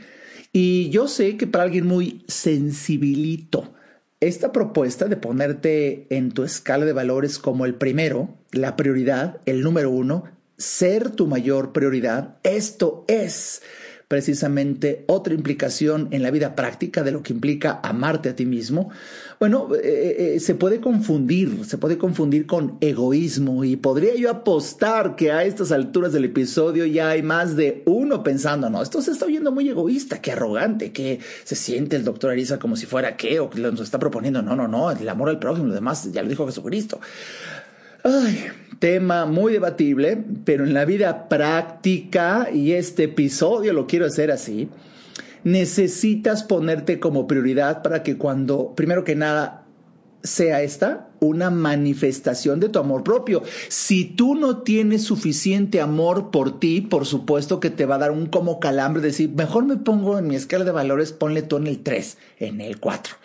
Y 0.52 0.90
yo 0.90 1.08
sé 1.08 1.38
que 1.38 1.48
para 1.48 1.64
alguien 1.64 1.88
muy 1.88 2.26
sensibilito, 2.28 3.74
esta 4.20 4.52
propuesta 4.52 5.06
de 5.06 5.18
ponerte 5.18 6.08
en 6.10 6.32
tu 6.32 6.44
escala 6.44 6.86
de 6.86 6.94
valores 6.94 7.40
como 7.40 7.66
el 7.66 7.76
primero, 7.76 8.38
la 8.52 8.76
prioridad, 8.76 9.42
el 9.46 9.62
número 9.62 9.92
uno, 9.92 10.26
ser 10.58 11.12
tu 11.12 11.26
mayor 11.26 11.72
prioridad, 11.72 12.38
esto 12.44 13.06
es 13.08 13.62
precisamente 14.10 15.06
otra 15.08 15.36
implicación 15.36 16.08
en 16.10 16.24
la 16.24 16.32
vida 16.32 16.56
práctica 16.56 17.04
de 17.04 17.12
lo 17.12 17.22
que 17.22 17.32
implica 17.32 17.80
amarte 17.84 18.30
a 18.30 18.36
ti 18.36 18.48
mismo, 18.48 18.90
bueno, 19.40 19.70
eh, 19.76 19.80
eh, 19.84 20.34
eh, 20.36 20.40
se 20.40 20.56
puede 20.56 20.82
confundir, 20.82 21.64
se 21.64 21.78
puede 21.78 22.00
confundir 22.00 22.48
con 22.48 22.78
egoísmo 22.82 23.64
y 23.64 23.76
podría 23.76 24.16
yo 24.16 24.32
apostar 24.32 25.16
que 25.16 25.32
a 25.32 25.44
estas 25.44 25.72
alturas 25.72 26.12
del 26.12 26.26
episodio 26.26 26.88
ya 26.88 27.10
hay 27.10 27.22
más 27.22 27.56
de 27.56 27.84
uno 27.86 28.24
pensando, 28.24 28.68
no, 28.72 28.82
esto 28.82 29.00
se 29.04 29.12
está 29.12 29.28
oyendo 29.28 29.52
muy 29.52 29.70
egoísta, 29.70 30.20
qué 30.22 30.32
arrogante, 30.32 30.92
que 30.92 31.20
se 31.44 31.56
siente 31.56 31.96
el 31.96 32.04
doctor 32.04 32.32
Arisa 32.32 32.58
como 32.58 32.76
si 32.76 32.88
fuera 32.88 33.16
qué, 33.16 33.40
o 33.40 33.52
que 33.52 33.62
nos 33.62 33.80
está 33.80 34.00
proponiendo, 34.00 34.42
no, 34.42 34.56
no, 34.56 34.68
no, 34.68 34.90
el 34.90 35.08
amor 35.08 35.30
al 35.30 35.38
prójimo, 35.38 35.68
lo 35.68 35.76
demás 35.76 36.12
ya 36.12 36.24
lo 36.24 36.30
dijo 36.30 36.48
Jesucristo. 36.48 37.00
Ay, 38.04 38.46
tema 38.80 39.26
muy 39.26 39.52
debatible, 39.52 40.24
pero 40.46 40.64
en 40.64 40.74
la 40.74 40.86
vida 40.86 41.28
práctica, 41.28 42.48
y 42.54 42.72
este 42.72 43.06
episodio 43.06 43.74
lo 43.74 43.88
quiero 43.88 44.06
hacer 44.06 44.32
así, 44.32 44.70
necesitas 45.44 46.44
ponerte 46.44 47.00
como 47.00 47.28
prioridad 47.28 47.82
para 47.82 48.02
que 48.02 48.18
cuando, 48.18 48.74
primero 48.74 49.04
que 49.04 49.16
nada, 49.16 49.66
sea 50.24 50.62
esta 50.62 51.10
una 51.22 51.50
manifestación 51.50 52.60
de 52.60 52.70
tu 52.70 52.80
amor 52.80 53.04
propio. 53.04 53.44
Si 53.68 54.06
tú 54.06 54.36
no 54.36 54.60
tienes 54.60 55.04
suficiente 55.04 55.82
amor 55.82 56.30
por 56.32 56.60
ti, 56.60 56.82
por 56.82 57.06
supuesto 57.06 57.60
que 57.60 57.70
te 57.70 57.86
va 57.86 57.96
a 57.96 58.00
dar 58.00 58.12
un 58.12 58.28
como 58.28 58.60
calambre 58.60 59.02
decir, 59.02 59.30
mejor 59.30 59.66
me 59.66 59.78
pongo 59.78 60.18
en 60.18 60.28
mi 60.28 60.36
escala 60.36 60.64
de 60.64 60.72
valores, 60.72 61.12
ponle 61.12 61.42
tú 61.42 61.58
en 61.58 61.68
el 61.68 61.80
3, 61.80 62.18
en 62.40 62.62
el 62.62 62.80
4 62.80 63.16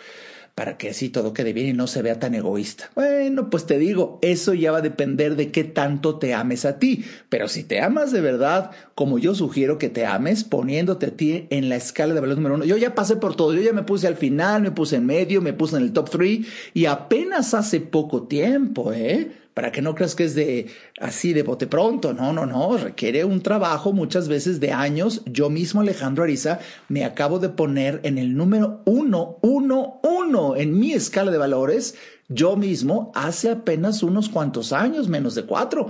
para 0.55 0.79
que 0.79 0.91
así 0.91 1.09
todo 1.09 1.33
quede 1.33 1.53
bien 1.53 1.69
y 1.69 1.73
no 1.73 1.87
se 1.87 2.03
vea 2.03 2.21
tan 2.21 2.35
egoísta. 2.35 2.91
Bueno, 2.95 3.51
pues 3.51 3.67
te 3.67 3.79
digo, 3.79 4.19
eso 4.23 4.55
ya 4.55 4.71
va 4.71 4.79
a 4.79 4.83
depender 4.83 5.35
de 5.35 5.51
qué 5.51 5.65
tanto 5.65 6.19
te 6.19 6.33
ames 6.33 6.65
a 6.65 6.79
ti, 6.79 7.05
pero 7.29 7.49
si 7.49 7.65
te 7.65 7.81
amas 7.81 8.13
de 8.13 8.21
verdad, 8.21 8.71
como 8.95 9.19
yo 9.19 9.35
sugiero 9.35 9.79
que 9.79 9.89
te 9.89 10.07
ames, 10.07 10.45
poniéndote 10.45 11.07
a 11.07 11.17
ti 11.17 11.47
en 11.51 11.69
la 11.69 11.77
escala 11.77 12.15
de 12.15 12.21
valor 12.21 12.37
número 12.37 12.55
uno, 12.55 12.65
yo 12.65 12.77
ya 12.77 12.95
pasé 12.95 13.17
por 13.17 13.35
todo, 13.35 13.53
yo 13.53 13.63
ya 13.63 13.73
me 13.73 13.83
puse 13.83 14.07
al 14.07 14.17
final, 14.17 14.63
me 14.63 14.71
puse 14.71 14.97
en 14.97 15.07
medio, 15.07 15.43
me 15.43 15.53
puse 15.53 15.77
en 15.77 15.83
el 15.83 15.93
top 15.93 16.11
three 16.11 16.47
y 16.73 16.87
apenas 16.87 17.55
hace 17.55 17.81
poco 17.81 18.25
tiempo, 18.29 18.93
¿eh? 18.93 19.44
Para 19.55 19.71
que 19.71 19.81
no 19.81 19.95
creas 19.95 20.17
que 20.17 20.25
es 20.25 20.35
de 20.35 20.67
así 21.01 21.33
de 21.33 21.45
bote 21.45 21.69
pronto. 21.69 22.13
No, 22.13 22.33
no, 22.33 22.45
no, 22.45 22.77
requiere 22.77 23.25
un 23.25 23.41
trabajo 23.41 23.93
muchas 23.93 24.27
veces 24.27 24.59
de 24.59 24.73
años. 24.73 25.23
Yo 25.27 25.49
mismo, 25.49 25.81
Alejandro 25.81 26.25
Ariza, 26.25 26.59
me 26.89 27.05
acabo 27.05 27.39
de 27.39 27.49
poner 27.49 28.01
en 28.03 28.19
el 28.19 28.37
número 28.37 28.83
uno, 28.85 29.39
uno, 29.43 30.01
uno 30.03 30.57
en 30.57 30.79
mi 30.79 30.93
escala 30.93 31.31
de 31.31 31.39
valores. 31.39 31.95
Yo 32.29 32.57
mismo 32.57 33.13
hace 33.15 33.49
apenas 33.49 34.03
unos 34.03 34.29
cuantos 34.29 34.73
años, 34.73 35.09
menos 35.09 35.37
de 35.37 35.45
cuatro. 35.45 35.89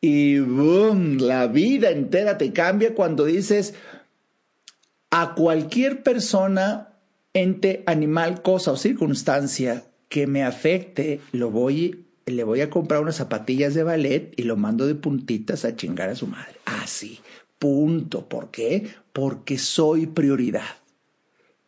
Y 0.00 0.38
boom, 0.38 1.18
la 1.18 1.46
vida 1.46 1.90
entera 1.90 2.38
te 2.38 2.52
cambia 2.52 2.94
cuando 2.94 3.26
dices 3.26 3.74
a 5.10 5.34
cualquier 5.34 6.02
persona, 6.02 6.94
ente, 7.34 7.82
animal, 7.86 8.40
cosa 8.40 8.72
o 8.72 8.76
circunstancia 8.76 9.84
que 10.08 10.26
me 10.26 10.42
afecte, 10.42 11.20
lo 11.32 11.50
voy 11.50 12.06
le 12.26 12.44
voy 12.44 12.60
a 12.60 12.70
comprar 12.70 13.00
unas 13.00 13.16
zapatillas 13.16 13.74
de 13.74 13.82
ballet 13.82 14.32
y 14.36 14.42
lo 14.42 14.56
mando 14.56 14.86
de 14.86 14.94
puntitas 14.94 15.64
a 15.64 15.76
chingar 15.76 16.08
a 16.08 16.16
su 16.16 16.26
madre. 16.26 16.56
Así, 16.64 17.20
punto. 17.58 18.28
¿Por 18.28 18.50
qué? 18.50 18.88
Porque 19.12 19.58
soy 19.58 20.06
prioridad. 20.06 20.76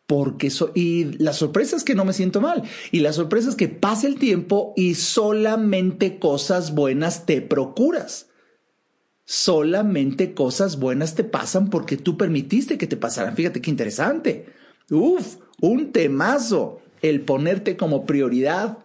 Porque 0.07 0.49
soy, 0.51 0.71
y 0.75 1.03
la 1.17 1.33
sorpresa 1.33 1.75
es 1.75 1.83
que 1.83 1.95
no 1.95 2.05
me 2.05 2.13
siento 2.13 2.41
mal. 2.41 2.63
Y 2.91 2.99
la 2.99 3.11
sorpresa 3.11 3.49
es 3.49 3.55
que 3.55 3.67
pasa 3.67 4.07
el 4.07 4.19
tiempo 4.19 4.73
y 4.75 4.95
solamente 4.95 6.19
cosas 6.19 6.73
buenas 6.75 7.25
te 7.25 7.41
procuras. 7.41 8.27
Solamente 9.25 10.35
cosas 10.35 10.77
buenas 10.79 11.15
te 11.15 11.23
pasan 11.23 11.71
porque 11.71 11.97
tú 11.97 12.17
permitiste 12.17 12.77
que 12.77 12.85
te 12.85 12.97
pasaran. 12.97 13.35
Fíjate 13.35 13.61
qué 13.61 13.71
interesante. 13.71 14.45
Uf, 14.91 15.37
un 15.59 15.91
temazo. 15.91 16.81
El 17.01 17.21
ponerte 17.21 17.75
como 17.75 18.05
prioridad 18.05 18.84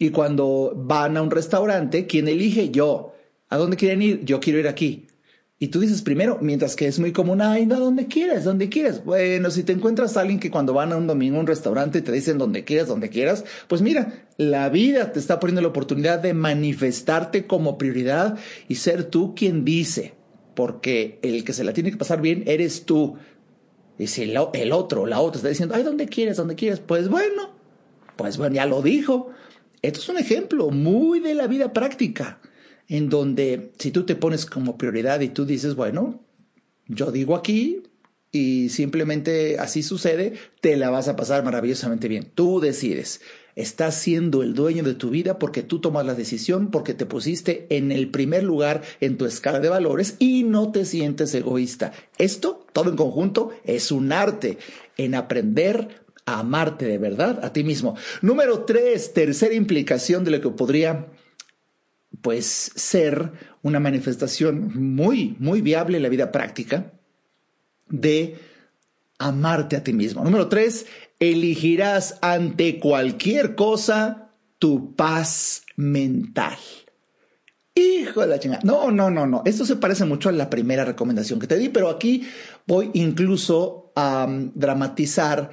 y 0.00 0.10
cuando 0.10 0.72
van 0.74 1.18
a 1.18 1.22
un 1.22 1.30
restaurante, 1.30 2.06
¿quién 2.06 2.26
elige? 2.26 2.70
Yo. 2.70 3.12
¿A 3.50 3.58
dónde 3.58 3.76
quieren 3.76 4.00
ir? 4.00 4.24
Yo 4.24 4.40
quiero 4.40 4.58
ir 4.58 4.66
aquí. 4.66 5.06
Y 5.58 5.68
tú 5.68 5.78
dices 5.78 6.00
primero, 6.00 6.38
mientras 6.40 6.74
que 6.74 6.86
es 6.86 6.98
muy 6.98 7.12
común, 7.12 7.42
ay, 7.42 7.66
no, 7.66 7.78
donde 7.78 8.06
quieras, 8.06 8.44
donde 8.44 8.70
quieras. 8.70 9.04
Bueno, 9.04 9.50
si 9.50 9.62
te 9.62 9.72
encuentras 9.72 10.16
a 10.16 10.22
alguien 10.22 10.40
que 10.40 10.50
cuando 10.50 10.72
van 10.72 10.94
a 10.94 10.96
un 10.96 11.06
domingo 11.06 11.36
a 11.36 11.40
un 11.40 11.46
restaurante 11.46 12.00
te 12.00 12.12
dicen 12.12 12.38
donde 12.38 12.64
quieras, 12.64 12.88
donde 12.88 13.10
quieras, 13.10 13.44
pues 13.68 13.82
mira, 13.82 14.26
la 14.38 14.70
vida 14.70 15.12
te 15.12 15.18
está 15.18 15.38
poniendo 15.38 15.60
la 15.60 15.68
oportunidad 15.68 16.18
de 16.18 16.32
manifestarte 16.32 17.46
como 17.46 17.76
prioridad 17.76 18.38
y 18.68 18.76
ser 18.76 19.04
tú 19.04 19.34
quien 19.34 19.66
dice, 19.66 20.14
porque 20.54 21.18
el 21.20 21.44
que 21.44 21.52
se 21.52 21.62
la 21.62 21.74
tiene 21.74 21.90
que 21.90 21.98
pasar 21.98 22.22
bien 22.22 22.44
eres 22.46 22.86
tú. 22.86 23.18
Y 23.98 24.06
si 24.06 24.22
el, 24.22 24.38
el 24.54 24.72
otro, 24.72 25.04
la 25.04 25.20
otra 25.20 25.40
está 25.40 25.50
diciendo, 25.50 25.74
ay, 25.74 25.82
donde 25.82 26.06
quieras, 26.06 26.38
donde 26.38 26.54
quieras, 26.54 26.80
pues 26.80 27.10
bueno, 27.10 27.50
pues 28.16 28.38
bueno, 28.38 28.54
ya 28.54 28.64
lo 28.64 28.80
dijo. 28.80 29.30
Esto 29.82 30.00
es 30.00 30.08
un 30.08 30.18
ejemplo 30.18 30.70
muy 30.70 31.20
de 31.20 31.34
la 31.34 31.46
vida 31.46 31.72
práctica, 31.72 32.40
en 32.88 33.08
donde 33.08 33.72
si 33.78 33.90
tú 33.90 34.04
te 34.04 34.16
pones 34.16 34.46
como 34.46 34.76
prioridad 34.76 35.20
y 35.20 35.28
tú 35.28 35.46
dices, 35.46 35.74
bueno, 35.74 36.20
yo 36.86 37.10
digo 37.12 37.34
aquí 37.34 37.82
y 38.32 38.68
simplemente 38.68 39.58
así 39.58 39.82
sucede, 39.82 40.34
te 40.60 40.76
la 40.76 40.90
vas 40.90 41.08
a 41.08 41.16
pasar 41.16 41.44
maravillosamente 41.44 42.08
bien. 42.08 42.30
Tú 42.34 42.60
decides. 42.60 43.20
Estás 43.56 43.96
siendo 43.96 44.42
el 44.42 44.54
dueño 44.54 44.84
de 44.84 44.94
tu 44.94 45.10
vida 45.10 45.38
porque 45.38 45.62
tú 45.62 45.80
tomas 45.80 46.06
la 46.06 46.14
decisión, 46.14 46.70
porque 46.70 46.94
te 46.94 47.06
pusiste 47.06 47.66
en 47.70 47.90
el 47.90 48.08
primer 48.08 48.44
lugar 48.44 48.82
en 49.00 49.18
tu 49.18 49.26
escala 49.26 49.60
de 49.60 49.68
valores 49.68 50.16
y 50.18 50.44
no 50.44 50.70
te 50.70 50.84
sientes 50.84 51.34
egoísta. 51.34 51.92
Esto, 52.18 52.64
todo 52.72 52.90
en 52.90 52.96
conjunto, 52.96 53.50
es 53.64 53.90
un 53.90 54.12
arte 54.12 54.58
en 54.96 55.14
aprender 55.14 56.04
amarte 56.38 56.86
de 56.86 56.98
verdad 56.98 57.44
a 57.44 57.52
ti 57.52 57.64
mismo. 57.64 57.96
Número 58.22 58.64
tres, 58.64 59.12
tercera 59.12 59.54
implicación 59.54 60.24
de 60.24 60.30
lo 60.30 60.40
que 60.40 60.50
podría 60.50 61.06
pues 62.22 62.72
ser 62.74 63.32
una 63.62 63.80
manifestación 63.80 64.72
muy, 64.74 65.36
muy 65.38 65.60
viable 65.60 65.96
en 65.96 66.02
la 66.02 66.08
vida 66.08 66.32
práctica 66.32 66.92
de 67.88 68.36
amarte 69.18 69.76
a 69.76 69.84
ti 69.84 69.92
mismo. 69.92 70.24
Número 70.24 70.48
tres, 70.48 70.86
elegirás 71.18 72.18
ante 72.22 72.78
cualquier 72.78 73.54
cosa 73.54 74.32
tu 74.58 74.94
paz 74.94 75.62
mental. 75.76 76.56
Hijo 77.74 78.20
de 78.20 78.26
la 78.26 78.38
chingada. 78.38 78.62
No, 78.64 78.90
no, 78.90 79.10
no, 79.10 79.26
no. 79.26 79.42
Esto 79.44 79.64
se 79.64 79.76
parece 79.76 80.04
mucho 80.04 80.28
a 80.28 80.32
la 80.32 80.50
primera 80.50 80.84
recomendación 80.84 81.38
que 81.38 81.46
te 81.46 81.56
di, 81.56 81.68
pero 81.68 81.88
aquí 81.88 82.26
voy 82.66 82.90
incluso 82.94 83.92
a 83.94 84.26
um, 84.28 84.52
dramatizar 84.54 85.50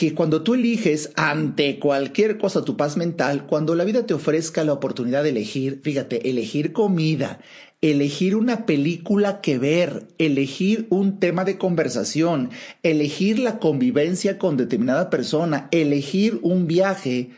que 0.00 0.14
cuando 0.14 0.40
tú 0.40 0.54
eliges 0.54 1.12
ante 1.14 1.78
cualquier 1.78 2.38
cosa 2.38 2.64
tu 2.64 2.74
paz 2.74 2.96
mental, 2.96 3.44
cuando 3.44 3.74
la 3.74 3.84
vida 3.84 4.06
te 4.06 4.14
ofrezca 4.14 4.64
la 4.64 4.72
oportunidad 4.72 5.22
de 5.22 5.28
elegir, 5.28 5.82
fíjate, 5.82 6.30
elegir 6.30 6.72
comida, 6.72 7.38
elegir 7.82 8.34
una 8.34 8.64
película 8.64 9.42
que 9.42 9.58
ver, 9.58 10.06
elegir 10.16 10.86
un 10.88 11.20
tema 11.20 11.44
de 11.44 11.58
conversación, 11.58 12.48
elegir 12.82 13.38
la 13.40 13.58
convivencia 13.58 14.38
con 14.38 14.56
determinada 14.56 15.10
persona, 15.10 15.68
elegir 15.70 16.38
un 16.40 16.66
viaje, 16.66 17.32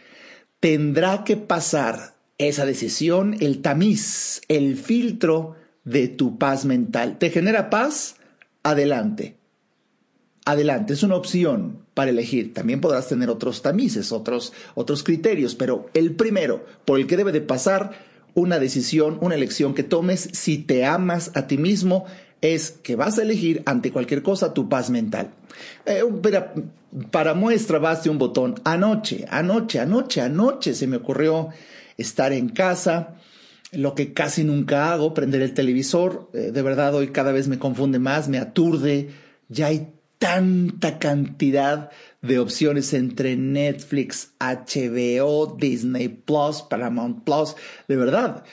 tendrá 0.61 1.25
que 1.25 1.37
pasar 1.37 2.15
esa 2.39 2.65
decisión, 2.65 3.39
el 3.41 3.61
tamiz, 3.61 4.41
el 4.47 4.77
filtro 4.77 5.57
de 5.83 6.07
tu 6.07 6.39
paz 6.39 6.65
mental. 6.65 7.19
¿Te 7.19 7.31
genera 7.31 7.71
paz? 7.71 8.19
Adelante. 8.63 9.35
Adelante, 10.45 10.93
es 10.93 11.03
una 11.03 11.17
opción 11.17 11.82
para 11.95 12.11
elegir. 12.11 12.55
También 12.55 12.81
podrás 12.81 13.09
tener 13.09 13.31
otros 13.31 13.63
tamices, 13.63 14.13
otros, 14.13 14.53
otros 14.75 15.03
criterios, 15.03 15.55
pero 15.55 15.91
el 15.95 16.15
primero 16.15 16.65
por 16.85 16.99
el 16.99 17.07
que 17.07 17.17
debe 17.17 17.33
de 17.33 17.41
pasar 17.41 17.93
una 18.35 18.59
decisión, 18.59 19.19
una 19.21 19.35
elección 19.35 19.75
que 19.75 19.83
tomes 19.83 20.29
si 20.33 20.59
te 20.59 20.85
amas 20.85 21.33
a 21.35 21.47
ti 21.47 21.59
mismo 21.59 22.07
es 22.41 22.71
que 22.71 22.97
vas 22.97 23.19
a 23.19 23.23
elegir 23.23 23.63
ante 23.67 23.93
cualquier 23.93 24.23
cosa 24.23 24.53
tu 24.53 24.69
paz 24.69 24.91
mental. 24.91 25.31
Eh, 25.87 26.03
para, 26.23 26.55
para 27.11 27.35
muestra, 27.35 27.79
baste 27.79 28.11
un 28.11 28.19
botón. 28.19 28.57
Anoche, 28.65 29.25
anoche, 29.31 29.79
anoche, 29.79 30.21
anoche 30.21 30.75
se 30.75 30.87
me 30.87 30.97
ocurrió 30.97 31.51
estar 31.97 32.33
en 32.33 32.49
casa, 32.49 33.15
lo 33.71 33.95
que 33.95 34.13
casi 34.13 34.45
nunca 34.45 34.93
hago, 34.93 35.15
prender 35.15 35.41
el 35.43 35.55
televisor. 35.55 36.31
Eh, 36.33 36.51
de 36.53 36.63
verdad, 36.63 36.95
hoy 36.95 37.09
cada 37.09 37.33
vez 37.33 37.47
me 37.47 37.59
confunde 37.59 38.01
más, 38.01 38.29
me 38.29 38.39
aturde. 38.39 39.11
Ya 39.49 39.67
hay 39.67 39.93
tanta 40.23 41.01
cantidad 41.01 41.91
de 42.21 42.39
opciones 42.39 42.95
entre 42.95 43.35
Netflix, 43.37 44.35
HBO, 44.39 45.57
Disney 45.59 46.07
Plus, 46.07 46.63
Paramount 46.63 47.25
Plus. 47.25 47.57
De 47.89 47.97
verdad, 47.97 48.45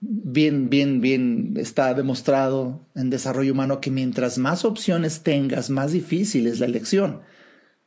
bien, 0.00 0.70
bien, 0.70 1.02
bien 1.02 1.52
está 1.58 1.92
demostrado 1.92 2.88
en 2.94 3.10
desarrollo 3.10 3.52
humano 3.52 3.78
que 3.78 3.90
mientras 3.90 4.38
más 4.38 4.64
opciones 4.64 5.22
tengas, 5.22 5.68
más 5.68 5.92
difícil 5.92 6.46
es 6.46 6.60
la 6.60 6.66
elección. 6.66 7.20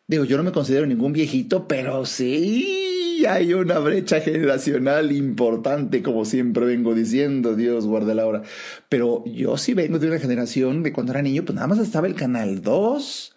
Digo, 0.06 0.24
yo 0.24 0.38
no 0.38 0.44
me 0.44 0.52
considero 0.52 0.86
ningún 0.86 1.12
viejito, 1.12 1.68
pero 1.68 2.06
sí 2.06 2.95
hay 3.28 3.54
una 3.54 3.80
brecha 3.80 4.22
generacional 4.22 5.12
importante, 5.12 6.02
como 6.02 6.26
siempre 6.26 6.66
vengo 6.66 6.94
diciendo, 6.94 7.56
Dios 7.56 7.86
guarde 7.86 8.16
la 8.16 8.26
hora. 8.26 8.44
Pero 8.90 9.24
yo 9.26 9.58
sí 9.58 9.74
vengo 9.74 10.00
de 10.00 10.08
una 10.08 10.20
generación 10.20 10.84
de 10.84 10.94
cuando 10.94 11.12
era 11.12 11.22
niño, 11.22 11.44
pues 11.46 11.56
nada 11.56 11.68
más 11.68 11.80
estaba 11.80 12.08
el 12.08 12.16
canal 12.16 12.62
2, 12.62 13.36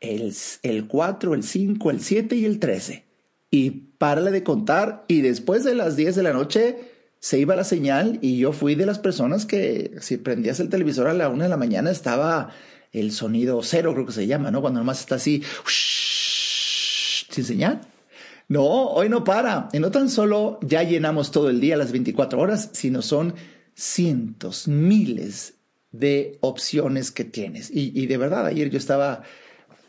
el, 0.00 0.34
el 0.62 0.86
4, 0.86 1.34
el 1.34 1.42
5, 1.42 1.90
el 1.90 2.00
7 2.00 2.36
y 2.36 2.44
el 2.44 2.58
13. 2.58 3.04
Y 3.50 3.70
párale 3.98 4.30
de 4.30 4.42
contar, 4.42 5.04
y 5.08 5.22
después 5.22 5.64
de 5.64 5.74
las 5.74 5.96
10 5.96 6.16
de 6.16 6.22
la 6.22 6.32
noche 6.32 6.76
se 7.20 7.38
iba 7.38 7.56
la 7.56 7.64
señal, 7.64 8.18
y 8.22 8.38
yo 8.38 8.52
fui 8.52 8.74
de 8.74 8.86
las 8.86 8.98
personas 8.98 9.46
que 9.46 9.92
si 10.00 10.18
prendías 10.18 10.60
el 10.60 10.68
televisor 10.68 11.08
a 11.08 11.14
la 11.14 11.28
1 11.28 11.42
de 11.42 11.48
la 11.48 11.56
mañana 11.56 11.90
estaba 11.90 12.50
el 12.92 13.12
sonido 13.12 13.60
cero, 13.62 13.92
creo 13.92 14.06
que 14.06 14.12
se 14.12 14.26
llama, 14.26 14.50
¿no? 14.50 14.60
Cuando 14.60 14.80
nomás 14.80 15.00
está 15.00 15.16
así, 15.16 15.42
sin 17.30 17.44
señal. 17.44 17.80
No, 18.48 18.64
hoy 18.64 19.08
no 19.08 19.24
para. 19.24 19.68
Y 19.72 19.78
no 19.78 19.90
tan 19.90 20.08
solo 20.08 20.58
ya 20.62 20.82
llenamos 20.82 21.30
todo 21.30 21.50
el 21.50 21.60
día, 21.60 21.76
las 21.76 21.92
24 21.92 22.40
horas, 22.40 22.70
sino 22.72 23.02
son 23.02 23.34
cientos, 23.74 24.66
miles 24.66 25.54
de 25.92 26.38
opciones 26.40 27.10
que 27.10 27.24
tienes. 27.24 27.70
Y, 27.72 28.06
de 28.06 28.16
verdad, 28.16 28.46
ayer 28.46 28.70
yo 28.70 28.78
estaba 28.78 29.22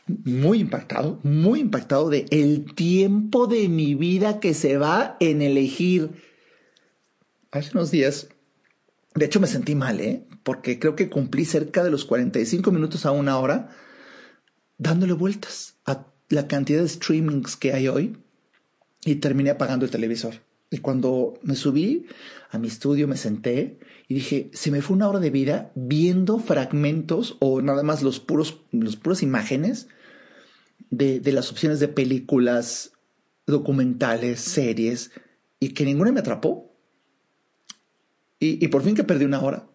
muy 0.08 0.60
impactado, 0.60 1.20
muy 1.24 1.60
impactado 1.60 2.10
de 2.10 2.26
el 2.32 2.74
tiempo 2.74 3.48
de 3.48 3.70
mi 3.70 3.96
vida 3.96 4.40
que 4.40 4.54
se 4.54 4.78
va 4.78 5.18
en 5.20 5.42
elegir. 5.42 6.12
Hace 7.52 7.72
unos 7.74 7.92
días 7.92 8.30
de 9.16 9.26
hecho, 9.26 9.40
me 9.40 9.48
sentí 9.48 9.76
mal, 9.76 10.00
¿eh? 10.00 10.26
Porque 10.44 10.80
creo 10.80 10.96
que 10.96 11.10
cumplí 11.10 11.46
cerca 11.46 11.84
de 11.84 11.92
los 11.92 12.06
45 12.06 12.72
minutos 12.72 13.06
a 13.06 13.12
una 13.12 13.40
hora 13.40 13.70
dándole 14.78 15.14
vueltas 15.14 15.76
a 15.86 16.06
la 16.30 16.48
cantidad 16.48 16.82
de 16.82 16.88
streamings 16.88 17.58
que 17.58 17.74
hay 17.74 17.88
hoy 17.88 18.18
y 19.06 19.16
terminé 19.16 19.50
apagando 19.50 19.86
el 19.86 19.92
televisor. 19.92 20.36
Y 20.72 20.80
cuando 20.80 21.40
me 21.42 21.56
subí 21.56 22.06
a 22.52 22.60
mi 22.60 22.68
estudio, 22.68 23.08
me 23.08 23.18
senté 23.18 23.80
y 24.08 24.16
dije, 24.16 24.52
se 24.54 24.72
me 24.72 24.82
fue 24.82 24.96
una 24.96 25.10
hora 25.10 25.20
de 25.20 25.30
vida 25.30 25.72
viendo 25.76 26.40
fragmentos 26.40 27.38
o 27.40 27.62
nada 27.62 27.84
más 27.84 28.04
los 28.04 28.20
puros, 28.20 28.62
los 28.72 28.96
puras 28.96 29.24
imágenes 29.24 29.88
de, 30.90 31.20
de 31.20 31.32
las 31.32 31.52
opciones 31.52 31.80
de 31.80 31.88
películas, 31.88 32.92
documentales, 33.48 34.42
series, 34.42 35.12
y 35.60 35.70
que 35.70 35.86
ninguna 35.86 36.12
me 36.12 36.22
atrapó. 36.22 36.70
Y, 38.42 38.66
por 38.70 38.84
fin 38.84 38.96
que 38.96 39.04
perdí 39.04 39.26
una 39.26 39.42
hora. 39.42 39.68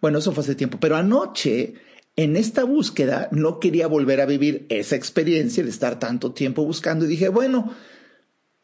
Bueno, 0.00 0.18
eso 0.18 0.32
fue 0.32 0.42
hace 0.42 0.56
tiempo, 0.56 0.78
pero 0.80 0.96
anoche 0.96 1.74
en 2.16 2.34
esta 2.34 2.64
búsqueda 2.64 3.28
no 3.30 3.60
quería 3.60 3.86
volver 3.86 4.20
a 4.20 4.26
vivir 4.26 4.66
esa 4.70 4.96
experiencia 4.96 5.62
de 5.62 5.70
estar 5.70 6.00
tanto 6.00 6.32
tiempo 6.32 6.64
buscando 6.64 7.04
y 7.04 7.08
dije, 7.08 7.28
bueno, 7.28 7.72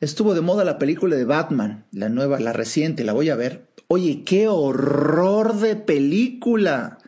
estuvo 0.05 0.35
de 0.35 0.41
moda 0.41 0.65
la 0.65 0.79
película 0.79 1.17
de 1.17 1.25
Batman, 1.25 1.87
la 1.93 2.09
nueva, 2.09 2.39
la 2.41 2.53
reciente, 2.53 3.05
la 3.05 3.13
voy 3.13 3.31
a 3.31 3.37
ver. 3.37 3.69
Oye, 3.89 4.23
qué 4.25 4.49
horror 4.49 5.57
de 5.57 5.77
película, 5.77 6.99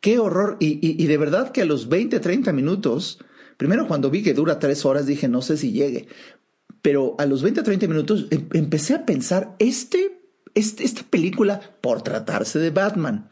qué 0.00 0.18
horror. 0.18 0.56
Y, 0.60 1.06
de 1.06 1.18
verdad 1.18 1.52
que 1.52 1.62
a 1.62 1.66
los 1.66 1.88
20, 1.88 2.20
30 2.20 2.52
minutos, 2.52 3.18
primero 3.56 3.86
cuando 3.86 4.10
vi 4.10 4.22
que 4.22 4.34
dura 4.34 4.58
tres 4.58 4.84
horas 4.84 5.06
dije, 5.06 5.28
no 5.28 5.42
sé 5.42 5.56
si 5.56 5.72
llegue, 5.72 6.08
pero 6.82 7.14
a 7.18 7.26
los 7.26 7.42
20, 7.42 7.62
30 7.62 7.86
minutos 7.86 8.26
em, 8.30 8.48
empecé 8.52 8.94
a 8.94 9.06
pensar, 9.06 9.54
este 9.58 10.22
esta 10.54 11.02
película, 11.08 11.60
por 11.80 12.02
tratarse 12.02 12.58
de 12.58 12.70
Batman, 12.70 13.30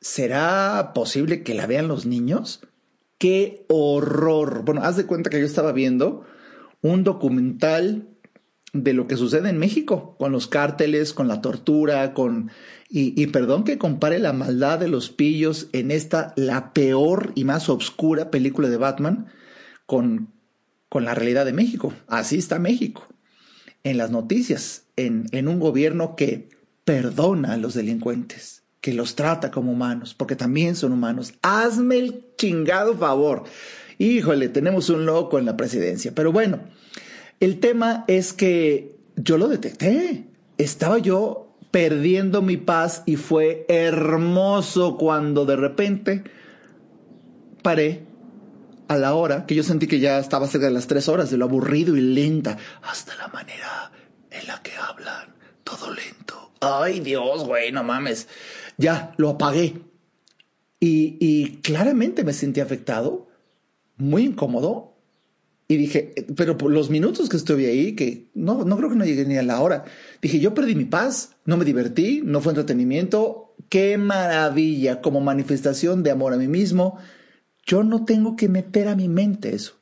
¿será 0.00 0.92
posible 0.94 1.42
que 1.42 1.54
la 1.54 1.66
vean 1.66 1.88
los 1.88 2.06
niños? 2.06 2.62
¡Qué 3.18 3.66
horror! 3.68 4.64
Bueno, 4.64 4.82
haz 4.82 4.96
de 4.96 5.04
cuenta 5.04 5.28
que 5.28 5.40
yo 5.40 5.44
estaba 5.44 5.72
viendo 5.72 6.24
un 6.82 7.04
documental 7.04 8.08
de 8.72 8.92
lo 8.92 9.06
que 9.06 9.16
sucede 9.16 9.48
en 9.48 9.58
México, 9.58 10.16
con 10.18 10.32
los 10.32 10.46
cárteles, 10.46 11.12
con 11.12 11.28
la 11.28 11.40
tortura, 11.40 12.12
con... 12.14 12.50
Y, 12.90 13.20
y, 13.20 13.26
perdón 13.26 13.64
que 13.64 13.76
compare 13.76 14.18
la 14.18 14.32
maldad 14.32 14.78
de 14.78 14.88
los 14.88 15.10
pillos 15.10 15.68
en 15.72 15.90
esta, 15.90 16.32
la 16.36 16.72
peor 16.72 17.32
y 17.34 17.44
más 17.44 17.68
oscura 17.68 18.30
película 18.30 18.68
de 18.68 18.78
Batman, 18.78 19.26
con, 19.84 20.28
con 20.88 21.04
la 21.04 21.14
realidad 21.14 21.44
de 21.44 21.52
México. 21.52 21.92
Así 22.06 22.38
está 22.38 22.58
México 22.58 23.06
en 23.84 23.98
las 23.98 24.10
noticias, 24.10 24.84
en, 24.96 25.26
en 25.32 25.48
un 25.48 25.60
gobierno 25.60 26.16
que 26.16 26.48
perdona 26.84 27.52
a 27.52 27.56
los 27.56 27.74
delincuentes, 27.74 28.62
que 28.80 28.94
los 28.94 29.14
trata 29.14 29.50
como 29.50 29.72
humanos, 29.72 30.14
porque 30.14 30.36
también 30.36 30.76
son 30.76 30.92
humanos. 30.92 31.34
Hazme 31.42 31.98
el 31.98 32.24
chingado 32.36 32.96
favor. 32.96 33.44
Híjole, 33.98 34.48
tenemos 34.48 34.90
un 34.90 35.06
loco 35.06 35.38
en 35.38 35.44
la 35.44 35.56
presidencia. 35.56 36.12
Pero 36.14 36.32
bueno, 36.32 36.60
el 37.40 37.60
tema 37.60 38.04
es 38.06 38.32
que 38.32 38.96
yo 39.16 39.38
lo 39.38 39.48
detecté. 39.48 40.24
Estaba 40.56 40.98
yo 40.98 41.56
perdiendo 41.70 42.40
mi 42.40 42.56
paz 42.56 43.02
y 43.06 43.16
fue 43.16 43.66
hermoso 43.68 44.96
cuando 44.96 45.44
de 45.44 45.56
repente 45.56 46.24
paré 47.62 48.06
a 48.88 48.96
la 48.96 49.14
hora 49.14 49.44
que 49.44 49.54
yo 49.54 49.62
sentí 49.62 49.86
que 49.86 50.00
ya 50.00 50.18
estaba 50.18 50.46
cerca 50.46 50.66
de 50.66 50.72
las 50.72 50.86
tres 50.86 51.08
horas 51.08 51.30
de 51.30 51.36
lo 51.36 51.44
aburrido 51.44 51.96
y 51.96 52.00
lenta, 52.00 52.56
hasta 52.82 53.14
la 53.16 53.28
manera 53.28 53.92
en 54.30 54.46
la 54.46 54.62
que 54.62 54.72
hablan, 54.76 55.34
todo 55.62 55.92
lento. 55.92 56.52
Ay 56.60 57.00
Dios, 57.00 57.44
güey, 57.44 57.70
no 57.70 57.84
mames. 57.84 58.28
Ya, 58.78 59.12
lo 59.18 59.30
apagué. 59.30 59.80
Y, 60.80 61.18
y 61.20 61.56
claramente 61.58 62.24
me 62.24 62.32
sentí 62.32 62.60
afectado, 62.60 63.27
muy 63.98 64.24
incómodo. 64.24 64.94
Y 65.70 65.76
dije, 65.76 66.14
pero 66.34 66.56
por 66.56 66.72
los 66.72 66.88
minutos 66.88 67.28
que 67.28 67.36
estuve 67.36 67.66
ahí, 67.66 67.94
que 67.94 68.30
no, 68.32 68.64
no 68.64 68.78
creo 68.78 68.88
que 68.88 68.96
no 68.96 69.04
llegué 69.04 69.26
ni 69.26 69.36
a 69.36 69.42
la 69.42 69.60
hora, 69.60 69.84
dije, 70.22 70.40
yo 70.40 70.54
perdí 70.54 70.74
mi 70.74 70.86
paz, 70.86 71.36
no 71.44 71.58
me 71.58 71.66
divertí, 71.66 72.22
no 72.24 72.40
fue 72.40 72.52
entretenimiento. 72.52 73.54
Qué 73.68 73.98
maravilla 73.98 75.02
como 75.02 75.20
manifestación 75.20 76.02
de 76.02 76.10
amor 76.10 76.32
a 76.32 76.38
mí 76.38 76.48
mismo, 76.48 76.98
yo 77.66 77.82
no 77.82 78.06
tengo 78.06 78.34
que 78.34 78.48
meter 78.48 78.88
a 78.88 78.96
mi 78.96 79.08
mente 79.08 79.54
eso. 79.54 79.74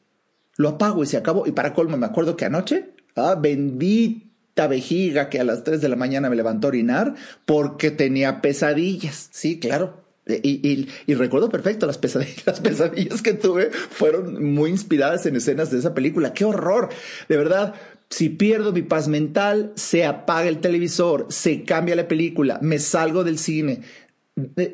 Lo 0.57 0.71
apago 0.71 1.05
y 1.05 1.07
se 1.07 1.19
acabó. 1.19 1.47
Y 1.47 1.53
para 1.53 1.73
colmo, 1.73 1.97
me 1.97 2.07
acuerdo 2.07 2.37
que 2.37 2.47
anoche, 2.47 2.91
ah, 3.15 3.37
bendita 3.41 4.67
vejiga 4.67 5.29
que 5.29 5.39
a 5.39 5.45
las 5.45 5.63
3 5.63 5.81
de 5.81 5.89
la 5.89 5.97
mañana 5.97 6.29
me 6.29 6.37
levantó 6.37 6.67
a 6.67 6.71
orinar 6.71 7.15
porque 7.45 7.93
tenía 7.93 8.41
pesadillas. 8.41 9.29
Sí, 9.31 9.61
claro. 9.61 10.06
Y, 10.29 10.89
y, 11.07 11.15
recuerdo 11.15 11.49
perfecto 11.49 11.87
las 11.87 11.99
pesadillas, 11.99 12.43
las 12.47 12.61
pesadillas 12.61 13.23
que 13.23 13.33
tuve 13.33 13.71
fueron 13.71 14.53
muy 14.53 14.71
inspiradas 14.71 15.25
en 15.27 15.37
escenas 15.37 15.71
de 15.71 15.79
esa 15.79 15.95
película. 15.95 16.33
¡Qué 16.33 16.45
horror! 16.45 16.89
De 17.29 17.37
verdad, 17.37 17.75
Si 18.09 18.29
pierdo 18.29 18.73
mi 18.73 18.83
paz 18.83 19.09
mental, 19.09 19.73
se 19.77 20.05
apaga 20.05 20.49
el 20.49 20.59
televisor, 20.59 21.27
se 21.29 21.65
cambia 21.65 21.97
la 21.97 22.09
película, 22.09 22.59
me 22.63 22.79
salgo 22.79 23.25
del 23.25 23.39
cine, 23.39 23.83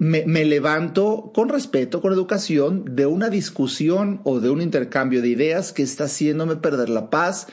me, 0.00 0.24
me, 0.26 0.44
levanto 0.44 1.32
con 1.34 1.48
respeto, 1.48 2.00
con 2.00 2.12
educación, 2.12 2.84
de 2.96 3.06
una 3.06 3.30
discusión 3.30 4.20
o 4.24 4.40
de 4.40 4.50
un 4.50 4.60
intercambio 4.60 5.22
de 5.22 5.28
ideas 5.28 5.72
que 5.72 5.82
está 5.82 6.04
haciéndome 6.04 6.56
perder 6.56 6.88
la 6.88 7.10
paz. 7.10 7.46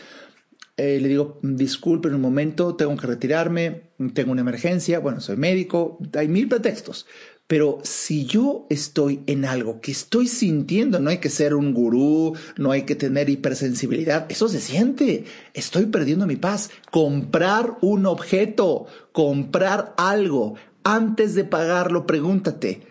Eh, 0.75 0.99
le 1.01 1.07
digo, 1.09 1.39
disculpe 1.43 2.07
en 2.07 2.15
un 2.15 2.21
momento, 2.21 2.75
tengo 2.75 2.95
que 2.97 3.07
retirarme, 3.07 3.91
tengo 4.13 4.31
una 4.31 4.41
emergencia, 4.41 4.99
bueno, 4.99 5.19
soy 5.21 5.38
médico, 5.38 5.99
hay 6.13 6.27
mil 6.27 6.47
pretextos. 6.47 7.05
Pero 7.49 7.79
si 7.81 8.27
yo 8.27 8.67
estoy 8.69 9.23
en 9.25 9.43
algo 9.43 9.81
que 9.81 9.91
estoy 9.91 10.27
sintiendo, 10.27 10.99
no 10.99 11.09
hay 11.09 11.17
que 11.17 11.31
ser 11.31 11.55
un 11.55 11.73
gurú, 11.73 12.35
no 12.57 12.69
hay 12.69 12.83
que 12.83 12.93
tener 12.93 13.27
hipersensibilidad, 13.27 14.27
eso 14.29 14.47
se 14.47 14.59
siente. 14.59 15.25
Estoy 15.55 15.88
perdiendo 15.88 16.27
mi 16.27 16.35
paz. 16.35 16.69
Comprar 16.91 17.79
un 17.81 18.05
objeto, 18.05 18.85
comprar 19.13 19.95
algo, 19.97 20.57
antes 20.83 21.33
de 21.33 21.43
pagarlo, 21.43 22.05
pregúntate, 22.05 22.83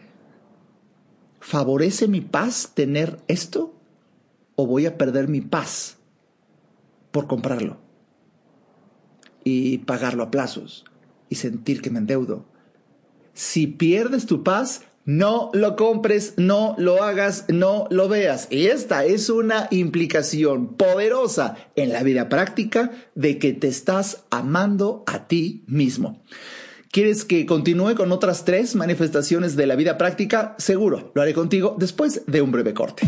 ¿favorece 1.38 2.08
mi 2.08 2.20
paz 2.20 2.72
tener 2.74 3.20
esto? 3.28 3.76
¿O 4.56 4.66
voy 4.66 4.86
a 4.86 4.98
perder 4.98 5.28
mi 5.28 5.40
paz 5.40 5.98
por 7.12 7.28
comprarlo? 7.28 7.78
Y 9.44 9.78
pagarlo 9.78 10.24
a 10.24 10.32
plazos 10.32 10.84
y 11.28 11.36
sentir 11.36 11.80
que 11.80 11.90
me 11.90 12.00
endeudo. 12.00 12.57
Si 13.38 13.68
pierdes 13.68 14.26
tu 14.26 14.42
paz, 14.42 14.80
no 15.04 15.50
lo 15.54 15.76
compres, 15.76 16.34
no 16.38 16.74
lo 16.76 17.04
hagas, 17.04 17.44
no 17.46 17.86
lo 17.88 18.08
veas. 18.08 18.48
Y 18.50 18.66
esta 18.66 19.04
es 19.04 19.30
una 19.30 19.68
implicación 19.70 20.74
poderosa 20.74 21.54
en 21.76 21.92
la 21.92 22.02
vida 22.02 22.28
práctica 22.28 22.90
de 23.14 23.38
que 23.38 23.52
te 23.52 23.68
estás 23.68 24.24
amando 24.30 25.04
a 25.06 25.28
ti 25.28 25.62
mismo. 25.68 26.20
¿Quieres 26.90 27.24
que 27.24 27.46
continúe 27.46 27.94
con 27.94 28.10
otras 28.10 28.44
tres 28.44 28.74
manifestaciones 28.74 29.54
de 29.54 29.68
la 29.68 29.76
vida 29.76 29.98
práctica? 29.98 30.56
Seguro, 30.58 31.12
lo 31.14 31.22
haré 31.22 31.32
contigo 31.32 31.76
después 31.78 32.22
de 32.26 32.42
un 32.42 32.50
breve 32.50 32.74
corte. 32.74 33.06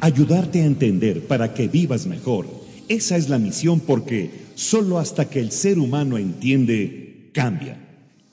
Ayudarte 0.00 0.62
a 0.62 0.64
entender 0.64 1.26
para 1.26 1.52
que 1.52 1.68
vivas 1.68 2.06
mejor. 2.06 2.46
Esa 2.88 3.18
es 3.18 3.28
la 3.28 3.38
misión 3.38 3.80
porque 3.80 4.30
solo 4.54 4.98
hasta 4.98 5.28
que 5.28 5.40
el 5.40 5.50
ser 5.50 5.78
humano 5.78 6.16
entiende, 6.16 7.28
cambia. 7.34 7.83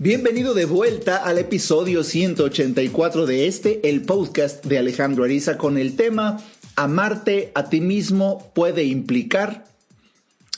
Bienvenido 0.00 0.54
de 0.54 0.64
vuelta 0.64 1.24
al 1.24 1.38
episodio 1.38 2.04
184 2.04 3.26
de 3.26 3.48
este, 3.48 3.88
el 3.88 4.02
podcast 4.02 4.64
de 4.64 4.78
Alejandro 4.78 5.24
Ariza, 5.24 5.58
con 5.58 5.76
el 5.76 5.96
tema 5.96 6.38
amarte 6.76 7.50
a 7.56 7.68
ti 7.68 7.80
mismo 7.80 8.52
puede 8.54 8.84
implicar? 8.84 9.64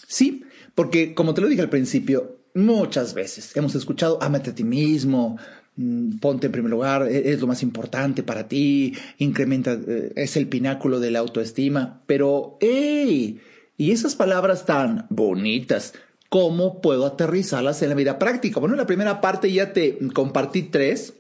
Sí, 0.07 0.45
porque 0.75 1.15
como 1.15 1.33
te 1.33 1.41
lo 1.41 1.49
dije 1.49 1.63
al 1.63 1.71
principio, 1.71 2.37
muchas 2.55 3.15
veces 3.15 3.57
hemos 3.57 3.75
escuchado, 3.75 4.23
amate 4.23 4.51
a 4.51 4.55
ti 4.55 4.63
mismo, 4.63 5.39
mm, 5.77 6.19
ponte 6.19 6.49
en 6.49 6.53
primer 6.53 6.71
lugar, 6.71 7.09
e-, 7.09 7.33
es 7.33 7.41
lo 7.41 7.47
más 7.47 7.63
importante 7.63 8.23
para 8.23 8.47
ti, 8.47 8.95
incrementa, 9.17 9.73
eh, 9.73 10.13
es 10.17 10.37
el 10.37 10.49
pináculo 10.49 11.01
de 11.01 11.13
la 11.13 11.21
autoestima, 11.21 12.03
pero, 12.07 12.59
¡hey! 12.61 13.41
Y 13.79 13.93
esas 13.93 14.17
palabras 14.17 14.67
tan 14.67 15.07
bonitas, 15.09 15.95
¿cómo 16.31 16.81
puedo 16.81 17.05
aterrizarlas 17.05 17.83
en 17.83 17.91
la 17.91 17.95
vida 17.95 18.19
práctica? 18.19 18.61
Bueno, 18.61 18.75
en 18.75 18.79
la 18.79 18.87
primera 18.87 19.21
parte 19.21 19.53
ya 19.53 19.75
te 19.75 19.99
compartí 20.15 20.63
tres, 20.63 21.13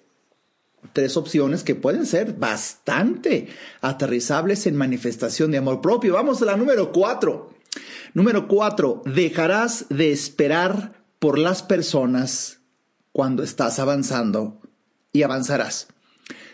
tres 0.94 1.18
opciones 1.18 1.62
que 1.62 1.74
pueden 1.74 2.06
ser 2.06 2.32
bastante 2.32 3.48
aterrizables 3.82 4.66
en 4.66 4.76
manifestación 4.76 5.50
de 5.50 5.58
amor 5.58 5.82
propio. 5.82 6.14
Vamos 6.14 6.40
a 6.40 6.46
la 6.46 6.56
número 6.56 6.92
cuatro. 6.92 7.50
Número 8.14 8.48
cuatro, 8.48 9.02
dejarás 9.04 9.86
de 9.90 10.10
esperar 10.10 10.94
por 11.18 11.38
las 11.38 11.62
personas 11.62 12.60
cuando 13.12 13.42
estás 13.42 13.78
avanzando 13.78 14.60
y 15.12 15.22
avanzarás. 15.22 15.88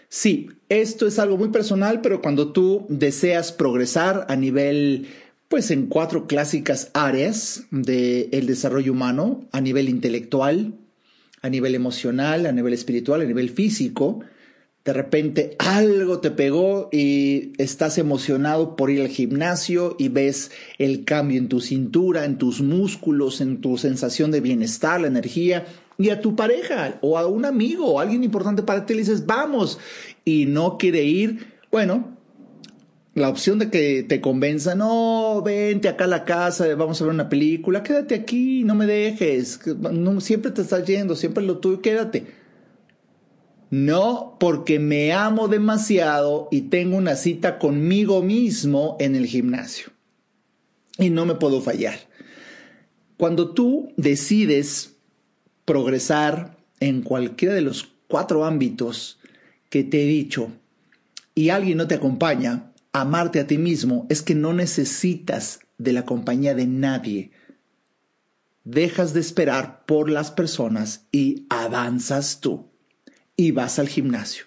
Sí, 0.08 0.50
esto 0.68 1.06
es 1.06 1.18
algo 1.18 1.36
muy 1.36 1.48
personal, 1.48 2.00
pero 2.00 2.20
cuando 2.20 2.52
tú 2.52 2.86
deseas 2.88 3.52
progresar 3.52 4.26
a 4.28 4.36
nivel, 4.36 5.08
pues 5.48 5.70
en 5.70 5.86
cuatro 5.86 6.26
clásicas 6.26 6.90
áreas 6.92 7.64
del 7.70 8.46
desarrollo 8.46 8.92
humano, 8.92 9.46
a 9.52 9.60
nivel 9.60 9.88
intelectual, 9.88 10.74
a 11.42 11.48
nivel 11.48 11.74
emocional, 11.74 12.46
a 12.46 12.52
nivel 12.52 12.72
espiritual, 12.72 13.20
a 13.20 13.24
nivel 13.24 13.50
físico. 13.50 14.20
De 14.84 14.92
repente 14.92 15.56
algo 15.58 16.20
te 16.20 16.30
pegó 16.30 16.88
y 16.92 17.52
estás 17.58 17.98
emocionado 17.98 18.76
por 18.76 18.90
ir 18.90 19.02
al 19.02 19.08
gimnasio 19.08 19.96
y 19.98 20.08
ves 20.08 20.50
el 20.78 21.04
cambio 21.04 21.38
en 21.38 21.48
tu 21.48 21.60
cintura, 21.60 22.24
en 22.24 22.38
tus 22.38 22.60
músculos, 22.60 23.40
en 23.40 23.60
tu 23.60 23.78
sensación 23.78 24.30
de 24.30 24.40
bienestar, 24.40 25.00
la 25.00 25.08
energía. 25.08 25.66
Y 25.98 26.10
a 26.10 26.20
tu 26.20 26.36
pareja 26.36 26.98
o 27.00 27.18
a 27.18 27.26
un 27.26 27.44
amigo 27.44 27.86
o 27.86 28.00
alguien 28.00 28.22
importante 28.22 28.62
para 28.62 28.84
ti 28.84 28.94
le 28.94 29.00
dices, 29.00 29.26
vamos, 29.26 29.78
y 30.24 30.46
no 30.46 30.76
quiere 30.76 31.04
ir, 31.04 31.54
bueno, 31.70 32.15
la 33.16 33.30
opción 33.30 33.58
de 33.58 33.70
que 33.70 34.02
te 34.02 34.20
convenza, 34.20 34.74
no, 34.74 35.40
vente 35.42 35.88
acá 35.88 36.04
a 36.04 36.06
la 36.06 36.26
casa, 36.26 36.66
vamos 36.74 37.00
a 37.00 37.04
ver 37.04 37.14
una 37.14 37.30
película, 37.30 37.82
quédate 37.82 38.14
aquí, 38.14 38.62
no 38.62 38.74
me 38.74 38.84
dejes, 38.84 39.58
no, 39.66 40.20
siempre 40.20 40.50
te 40.50 40.60
estás 40.60 40.84
yendo, 40.84 41.16
siempre 41.16 41.42
lo 41.42 41.56
tuyo, 41.56 41.80
quédate. 41.80 42.26
No, 43.70 44.36
porque 44.38 44.78
me 44.78 45.14
amo 45.14 45.48
demasiado 45.48 46.48
y 46.50 46.62
tengo 46.62 46.98
una 46.98 47.16
cita 47.16 47.58
conmigo 47.58 48.22
mismo 48.22 48.98
en 49.00 49.16
el 49.16 49.24
gimnasio. 49.24 49.86
Y 50.98 51.08
no 51.08 51.24
me 51.24 51.36
puedo 51.36 51.62
fallar. 51.62 51.98
Cuando 53.16 53.54
tú 53.54 53.94
decides 53.96 54.94
progresar 55.64 56.58
en 56.80 57.00
cualquiera 57.00 57.54
de 57.54 57.62
los 57.62 57.88
cuatro 58.08 58.44
ámbitos 58.44 59.18
que 59.70 59.84
te 59.84 60.02
he 60.02 60.06
dicho 60.06 60.50
y 61.34 61.48
alguien 61.48 61.78
no 61.78 61.88
te 61.88 61.94
acompaña, 61.94 62.72
amarte 63.00 63.40
a 63.40 63.46
ti 63.46 63.58
mismo 63.58 64.06
es 64.08 64.22
que 64.22 64.34
no 64.34 64.52
necesitas 64.52 65.60
de 65.78 65.92
la 65.92 66.04
compañía 66.04 66.54
de 66.54 66.66
nadie. 66.66 67.30
Dejas 68.64 69.12
de 69.12 69.20
esperar 69.20 69.84
por 69.86 70.10
las 70.10 70.30
personas 70.30 71.06
y 71.12 71.46
avanzas 71.48 72.40
tú 72.40 72.68
y 73.36 73.52
vas 73.52 73.78
al 73.78 73.88
gimnasio. 73.88 74.46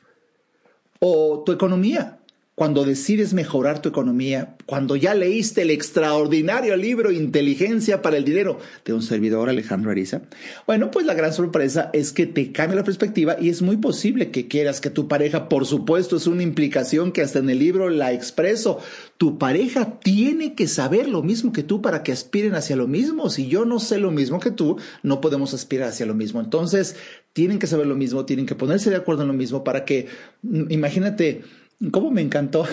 O 1.00 1.44
tu 1.46 1.52
economía 1.52 2.19
cuando 2.60 2.84
decides 2.84 3.34
mejorar 3.34 3.82
tu 3.82 3.88
economía, 3.88 4.58
cuando 4.66 4.98
ya 4.98 5.14
leíste 5.14 5.62
el 5.62 5.72
extraordinario 5.72 6.76
libro 6.76 7.10
Inteligencia 7.10 8.02
para 8.02 8.18
el 8.18 8.26
Dinero 8.26 8.60
de 8.84 8.92
un 8.92 9.02
servidor 9.02 9.48
Alejandro 9.48 9.92
Ariza, 9.92 10.24
bueno, 10.68 10.92
pues 10.92 11.06
la 11.06 11.14
gran 11.14 11.32
sorpresa 11.32 11.90
es 11.94 12.12
que 12.12 12.26
te 12.26 12.52
cambia 12.52 12.76
la 12.76 12.84
perspectiva 12.84 13.38
y 13.40 13.48
es 13.48 13.62
muy 13.62 13.78
posible 13.78 14.30
que 14.30 14.50
quieras 14.50 14.82
que 14.82 14.90
tu 14.90 15.08
pareja, 15.08 15.48
por 15.48 15.66
supuesto, 15.66 16.18
es 16.18 16.28
una 16.28 16.44
implicación 16.44 17.14
que 17.14 17.22
hasta 17.22 17.40
en 17.40 17.50
el 17.50 17.60
libro 17.60 17.90
la 17.90 18.12
expreso, 18.12 18.80
tu 19.18 19.38
pareja 19.38 19.98
tiene 20.02 20.54
que 20.54 20.68
saber 20.68 21.08
lo 21.08 21.24
mismo 21.24 21.54
que 21.54 21.64
tú 21.64 21.82
para 21.82 22.04
que 22.04 22.12
aspiren 22.12 22.56
hacia 22.56 22.76
lo 22.76 22.90
mismo. 22.90 23.30
Si 23.30 23.48
yo 23.48 23.64
no 23.64 23.80
sé 23.80 24.00
lo 24.00 24.12
mismo 24.12 24.42
que 24.42 24.52
tú, 24.52 24.76
no 25.02 25.22
podemos 25.22 25.54
aspirar 25.54 25.90
hacia 25.90 26.06
lo 26.06 26.14
mismo. 26.14 26.42
Entonces, 26.42 26.98
tienen 27.32 27.60
que 27.60 27.68
saber 27.68 27.88
lo 27.88 27.96
mismo, 27.96 28.26
tienen 28.26 28.46
que 28.46 28.56
ponerse 28.56 28.90
de 28.90 28.98
acuerdo 28.98 29.22
en 29.22 29.30
lo 29.30 29.34
mismo 29.34 29.64
para 29.64 29.86
que, 29.86 30.08
mm, 30.42 30.72
imagínate, 30.72 31.44
¿Cómo 31.92 32.12
me 32.12 32.22
encantó? 32.22 32.66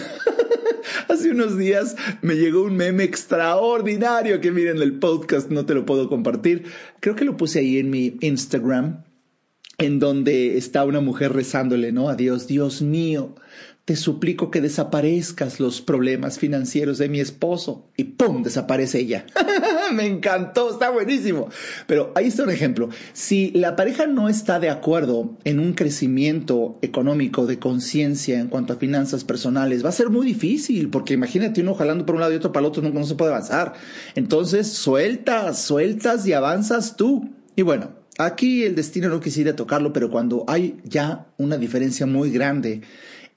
Hace 1.09 1.31
unos 1.31 1.57
días 1.57 1.95
me 2.23 2.35
llegó 2.35 2.63
un 2.63 2.77
meme 2.77 3.05
extraordinario 3.05 4.41
que 4.41 4.51
miren 4.51 4.83
el 4.83 4.99
podcast, 4.99 5.49
no 5.49 5.65
te 5.65 5.75
lo 5.75 5.87
puedo 5.87 6.09
compartir. 6.09 6.65
Creo 6.99 7.15
que 7.15 7.25
lo 7.25 7.37
puse 7.37 7.61
ahí 7.61 7.79
en 7.79 7.89
mi 7.89 8.17
Instagram, 8.21 9.05
en 9.79 10.01
donde 10.01 10.59
está 10.59 10.85
una 10.85 11.01
mujer 11.01 11.33
rezándole, 11.33 11.93
¿no? 11.93 12.09
A 12.09 12.17
Dios, 12.17 12.49
Dios 12.49 12.83
mío, 12.83 13.37
te 13.87 13.95
suplico 13.95 14.51
que 14.51 14.61
desaparezcas 14.61 15.61
los 15.61 15.81
problemas 15.81 16.41
financieros 16.41 16.99
de 16.99 17.09
mi 17.09 17.21
esposo. 17.21 17.89
Y 17.97 18.03
¡pum! 18.03 18.43
desaparece 18.43 18.99
ella. 18.99 19.27
Me 19.95 20.07
encantó, 20.07 20.71
está 20.71 20.91
buenísimo. 20.91 21.49
Pero 21.87 22.11
ahí 22.17 22.27
está 22.27 22.43
un 22.43 22.51
ejemplo. 22.51 22.89
Si 23.13 23.53
la 23.53 23.77
pareja 23.77 24.09
no 24.09 24.29
está 24.29 24.59
de 24.59 24.71
acuerdo 24.71 25.39
en 25.45 25.61
un 25.61 25.73
crecimiento 25.75 26.81
económico 26.83 27.47
de 27.47 27.61
conciencia 27.61 28.41
en 28.41 28.49
cuanto 28.49 28.73
a 28.73 28.77
finanzas 28.77 29.23
personales, 29.23 29.85
va 29.85 29.91
a 29.91 29.93
ser 29.93 30.11
muy 30.11 30.27
difícil, 30.27 30.91
porque 30.91 31.15
imagínate 31.15 31.61
uno 31.61 31.75
jalando 31.75 32.05
por 32.05 32.17
un 32.17 32.23
lado 32.23 32.33
y 32.33 32.37
otro 32.37 32.51
para 32.51 32.67
el 32.67 32.71
otro, 32.71 32.83
no, 32.83 32.91
no 32.91 33.07
se 33.07 33.15
puede 33.15 33.31
avanzar. 33.31 33.75
Entonces, 34.17 34.67
sueltas, 34.67 35.63
sueltas 35.63 36.27
y 36.27 36.33
avanzas 36.33 36.97
tú. 36.97 37.31
Y 37.55 37.63
bueno, 37.63 37.91
aquí 38.19 38.65
el 38.65 38.75
destino 38.75 39.09
no 39.09 39.21
quisiera 39.21 39.55
tocarlo, 39.55 39.93
pero 39.93 40.11
cuando 40.11 40.45
hay 40.49 40.77
ya 40.83 41.29
una 41.39 41.57
diferencia 41.57 42.05
muy 42.05 42.33
grande, 42.33 42.83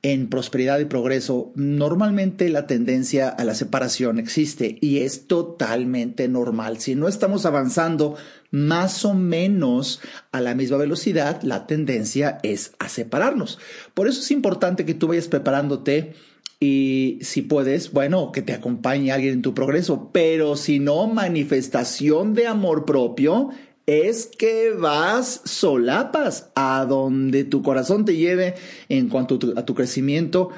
en 0.02 0.30
prosperidad 0.30 0.80
y 0.80 0.86
progreso, 0.86 1.52
normalmente 1.56 2.50
la 2.50 2.68
tendencia 2.68 3.28
a 3.28 3.44
la 3.44 3.54
separación 3.54 4.18
existe 4.18 4.78
y 4.80 5.00
es 5.00 5.28
totalmente 5.28 6.28
normal. 6.30 6.80
Si 6.80 6.96
no 6.96 7.08
estamos 7.08 7.46
avanzando 7.46 8.16
más 8.50 9.04
o 9.04 9.14
menos 9.14 10.00
a 10.32 10.40
la 10.40 10.56
misma 10.56 10.78
velocidad, 10.78 11.42
la 11.44 11.68
tendencia 11.68 12.40
es 12.44 12.72
a 12.80 12.88
separarnos. 12.88 13.60
Por 13.94 14.08
eso 14.08 14.22
es 14.22 14.32
importante 14.32 14.86
que 14.86 14.94
tú 14.94 15.08
vayas 15.08 15.28
preparándote 15.28 16.14
y 16.62 17.20
si 17.22 17.42
puedes, 17.42 17.92
bueno, 17.92 18.32
que 18.32 18.42
te 18.42 18.54
acompañe 18.54 19.12
alguien 19.12 19.36
en 19.36 19.42
tu 19.42 19.54
progreso, 19.54 20.12
pero 20.12 20.58
si 20.58 20.80
no, 20.80 21.08
manifestación 21.08 22.34
de 22.34 22.48
amor 22.48 22.86
propio 22.86 23.50
es 23.90 24.28
que 24.28 24.70
vas 24.72 25.42
solapas 25.46 26.52
a 26.54 26.86
donde 26.88 27.44
tu 27.44 27.64
corazón 27.64 28.06
te 28.06 28.16
lleve 28.16 28.54
en 28.88 29.10
cuanto 29.10 29.40
a 29.56 29.66
tu 29.66 29.74
crecimiento, 29.74 30.52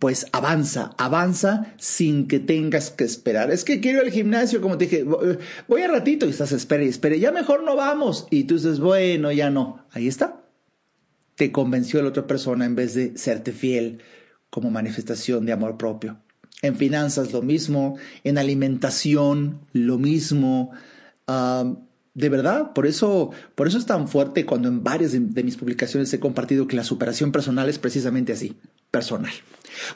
pues 0.00 0.26
avanza, 0.32 0.92
avanza 0.98 1.74
sin 1.76 2.26
que 2.26 2.40
tengas 2.40 2.90
que 2.90 3.04
esperar. 3.04 3.52
Es 3.52 3.62
que 3.62 3.80
quiero 3.80 3.98
ir 3.98 4.06
al 4.06 4.10
gimnasio, 4.10 4.60
como 4.60 4.78
te 4.78 4.86
dije, 4.86 5.04
voy 5.68 5.82
a 5.82 5.86
ratito 5.86 6.26
y 6.26 6.30
estás 6.30 6.50
espera 6.50 6.82
y 6.82 6.88
espera, 6.88 7.14
ya 7.14 7.30
mejor 7.30 7.62
no 7.62 7.76
vamos. 7.76 8.26
Y 8.32 8.44
tú 8.44 8.56
dices, 8.56 8.80
bueno, 8.80 9.30
ya 9.30 9.48
no. 9.48 9.86
Ahí 9.92 10.08
está. 10.08 10.42
Te 11.36 11.52
convenció 11.52 12.02
la 12.02 12.08
otra 12.08 12.26
persona 12.26 12.64
en 12.64 12.74
vez 12.74 12.94
de 12.94 13.16
serte 13.16 13.52
fiel 13.52 14.00
como 14.50 14.72
manifestación 14.72 15.46
de 15.46 15.52
amor 15.52 15.76
propio. 15.76 16.18
En 16.62 16.74
finanzas 16.74 17.32
lo 17.32 17.42
mismo, 17.42 17.96
en 18.24 18.38
alimentación 18.38 19.60
lo 19.72 19.98
mismo 19.98 20.72
de 22.16 22.30
verdad, 22.30 22.72
por 22.72 22.86
eso, 22.86 23.30
por 23.54 23.68
eso 23.68 23.76
es 23.76 23.84
tan 23.84 24.08
fuerte 24.08 24.46
cuando 24.46 24.68
en 24.68 24.82
varias 24.82 25.12
de, 25.12 25.20
mis 25.20 25.58
publicaciones 25.58 26.10
he 26.14 26.18
compartido 26.18 26.66
que 26.66 26.74
la 26.74 26.82
superación 26.82 27.30
personal 27.30 27.68
es 27.68 27.78
precisamente 27.78 28.32
así, 28.32 28.56
personal. 28.90 29.32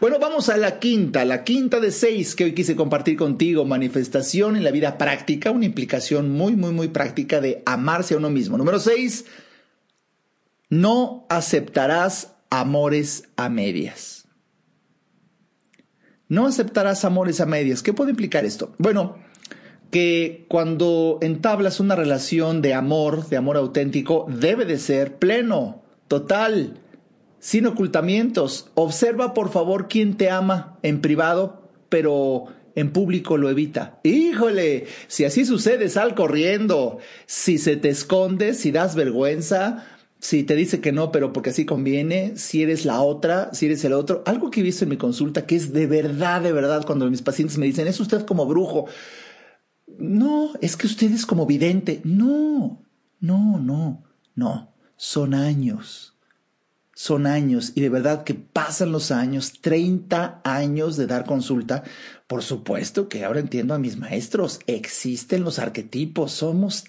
Bueno, 0.02 0.18
vamos 0.20 0.50
a 0.50 0.58
la 0.58 0.78
quinta, 0.78 1.24
la 1.24 1.44
quinta 1.44 1.80
de 1.80 1.90
seis 1.90 2.34
que 2.34 2.44
hoy 2.44 2.52
quise 2.52 2.76
compartir 2.76 3.16
contigo, 3.16 3.64
manifestación 3.64 4.56
en 4.56 4.64
la 4.64 4.70
vida 4.70 4.98
práctica, 4.98 5.50
una 5.50 5.64
implicación 5.64 6.30
muy, 6.30 6.56
muy, 6.56 6.72
muy 6.72 6.88
práctica 6.88 7.40
de 7.40 7.62
amarse 7.64 8.12
a 8.12 8.18
uno 8.18 8.28
mismo. 8.28 8.58
Número 8.58 8.78
seis, 8.80 9.24
no 10.68 11.24
aceptarás 11.30 12.34
amores 12.50 13.30
a 13.36 13.48
medias. 13.48 14.28
No 16.28 16.46
aceptarás 16.46 17.06
amores 17.06 17.40
a 17.40 17.46
medias. 17.46 17.82
¿Qué 17.82 17.94
puede 17.94 18.10
implicar 18.10 18.44
esto? 18.44 18.74
Bueno, 18.76 19.16
que 19.90 20.46
cuando 20.48 21.18
entablas 21.20 21.80
una 21.80 21.96
relación 21.96 22.62
de 22.62 22.74
amor, 22.74 23.28
de 23.28 23.36
amor 23.36 23.56
auténtico, 23.56 24.26
debe 24.28 24.64
de 24.64 24.78
ser 24.78 25.16
pleno, 25.16 25.82
total, 26.08 26.80
sin 27.40 27.66
ocultamientos. 27.66 28.70
Observa 28.74 29.34
por 29.34 29.50
favor 29.50 29.88
quién 29.88 30.16
te 30.16 30.30
ama 30.30 30.78
en 30.82 31.00
privado, 31.00 31.62
pero 31.88 32.46
en 32.76 32.92
público 32.92 33.36
lo 33.36 33.50
evita. 33.50 33.98
Híjole, 34.04 34.86
si 35.08 35.24
así 35.24 35.44
sucede, 35.44 35.88
sal 35.88 36.14
corriendo. 36.14 36.98
Si 37.26 37.58
se 37.58 37.76
te 37.76 37.88
esconde, 37.88 38.54
si 38.54 38.70
das 38.70 38.94
vergüenza, 38.94 39.86
si 40.20 40.44
te 40.44 40.54
dice 40.54 40.80
que 40.80 40.92
no, 40.92 41.10
pero 41.10 41.32
porque 41.32 41.50
así 41.50 41.64
conviene, 41.64 42.34
si 42.36 42.62
eres 42.62 42.84
la 42.84 43.00
otra, 43.00 43.52
si 43.54 43.66
eres 43.66 43.84
el 43.84 43.94
otro. 43.94 44.22
Algo 44.26 44.50
que 44.50 44.60
he 44.60 44.62
visto 44.62 44.84
en 44.84 44.90
mi 44.90 44.96
consulta 44.96 45.46
que 45.46 45.56
es 45.56 45.72
de 45.72 45.86
verdad, 45.86 46.42
de 46.42 46.52
verdad, 46.52 46.84
cuando 46.86 47.10
mis 47.10 47.22
pacientes 47.22 47.58
me 47.58 47.66
dicen, 47.66 47.88
es 47.88 47.98
usted 47.98 48.24
como 48.24 48.46
brujo 48.46 48.86
no, 50.00 50.52
es 50.60 50.76
que 50.76 50.86
usted 50.86 51.12
es 51.12 51.26
como 51.26 51.46
vidente. 51.46 52.00
No, 52.04 52.82
no, 53.20 53.58
no, 53.58 54.02
no. 54.34 54.74
Son 54.96 55.34
años. 55.34 56.16
Son 56.94 57.26
años. 57.26 57.72
Y 57.74 57.80
de 57.80 57.88
verdad 57.88 58.24
que 58.24 58.34
pasan 58.34 58.92
los 58.92 59.10
años, 59.10 59.60
30 59.60 60.40
años 60.44 60.96
de 60.96 61.06
dar 61.06 61.24
consulta. 61.24 61.84
Por 62.26 62.42
supuesto 62.42 63.08
que 63.08 63.24
ahora 63.24 63.40
entiendo 63.40 63.74
a 63.74 63.78
mis 63.78 63.96
maestros. 63.96 64.60
Existen 64.66 65.44
los 65.44 65.58
arquetipos. 65.58 66.32
Somos 66.32 66.84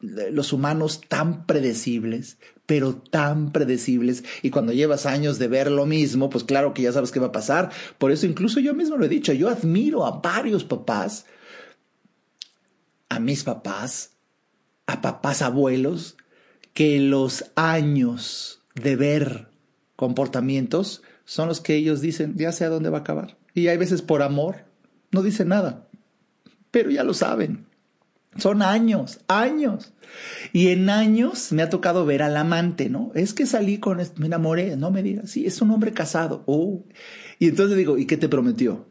los 0.00 0.52
humanos 0.52 1.00
tan 1.08 1.44
predecibles, 1.46 2.38
pero 2.66 2.94
tan 2.94 3.52
predecibles. 3.52 4.22
Y 4.42 4.50
cuando 4.50 4.72
llevas 4.72 5.06
años 5.06 5.38
de 5.38 5.48
ver 5.48 5.70
lo 5.70 5.86
mismo, 5.86 6.30
pues 6.30 6.44
claro 6.44 6.72
que 6.72 6.82
ya 6.82 6.92
sabes 6.92 7.10
qué 7.10 7.20
va 7.20 7.28
a 7.28 7.32
pasar. 7.32 7.70
Por 7.98 8.12
eso 8.12 8.26
incluso 8.26 8.60
yo 8.60 8.74
mismo 8.74 8.96
lo 8.96 9.06
he 9.06 9.08
dicho, 9.08 9.32
yo 9.32 9.48
admiro 9.48 10.06
a 10.06 10.20
varios 10.20 10.62
papás 10.64 11.26
a 13.08 13.20
mis 13.20 13.44
papás, 13.44 14.12
a 14.86 15.00
papás 15.00 15.42
abuelos, 15.42 16.16
que 16.74 17.00
los 17.00 17.46
años 17.56 18.62
de 18.74 18.96
ver 18.96 19.48
comportamientos 19.96 21.02
son 21.24 21.48
los 21.48 21.60
que 21.60 21.74
ellos 21.74 22.00
dicen, 22.00 22.34
ya 22.36 22.52
sé 22.52 22.66
dónde 22.66 22.90
va 22.90 22.98
a 22.98 23.00
acabar. 23.00 23.36
Y 23.54 23.68
hay 23.68 23.76
veces 23.76 24.02
por 24.02 24.22
amor 24.22 24.68
no 25.10 25.22
dicen 25.22 25.48
nada, 25.48 25.88
pero 26.70 26.90
ya 26.90 27.04
lo 27.04 27.14
saben. 27.14 27.66
Son 28.36 28.62
años, 28.62 29.20
años. 29.26 29.92
Y 30.52 30.68
en 30.68 30.90
años 30.90 31.50
me 31.50 31.62
ha 31.62 31.70
tocado 31.70 32.06
ver 32.06 32.22
al 32.22 32.36
amante, 32.36 32.88
¿no? 32.88 33.10
Es 33.14 33.34
que 33.34 33.46
salí 33.46 33.78
con, 33.78 34.00
me 34.16 34.26
enamoré, 34.26 34.76
no 34.76 34.90
me 34.90 35.02
digas, 35.02 35.30
sí, 35.30 35.46
es 35.46 35.60
un 35.60 35.70
hombre 35.70 35.92
casado. 35.92 36.44
Oh. 36.46 36.84
Y 37.38 37.48
entonces 37.48 37.76
digo, 37.76 37.98
¿y 37.98 38.06
qué 38.06 38.16
te 38.16 38.28
prometió? 38.28 38.86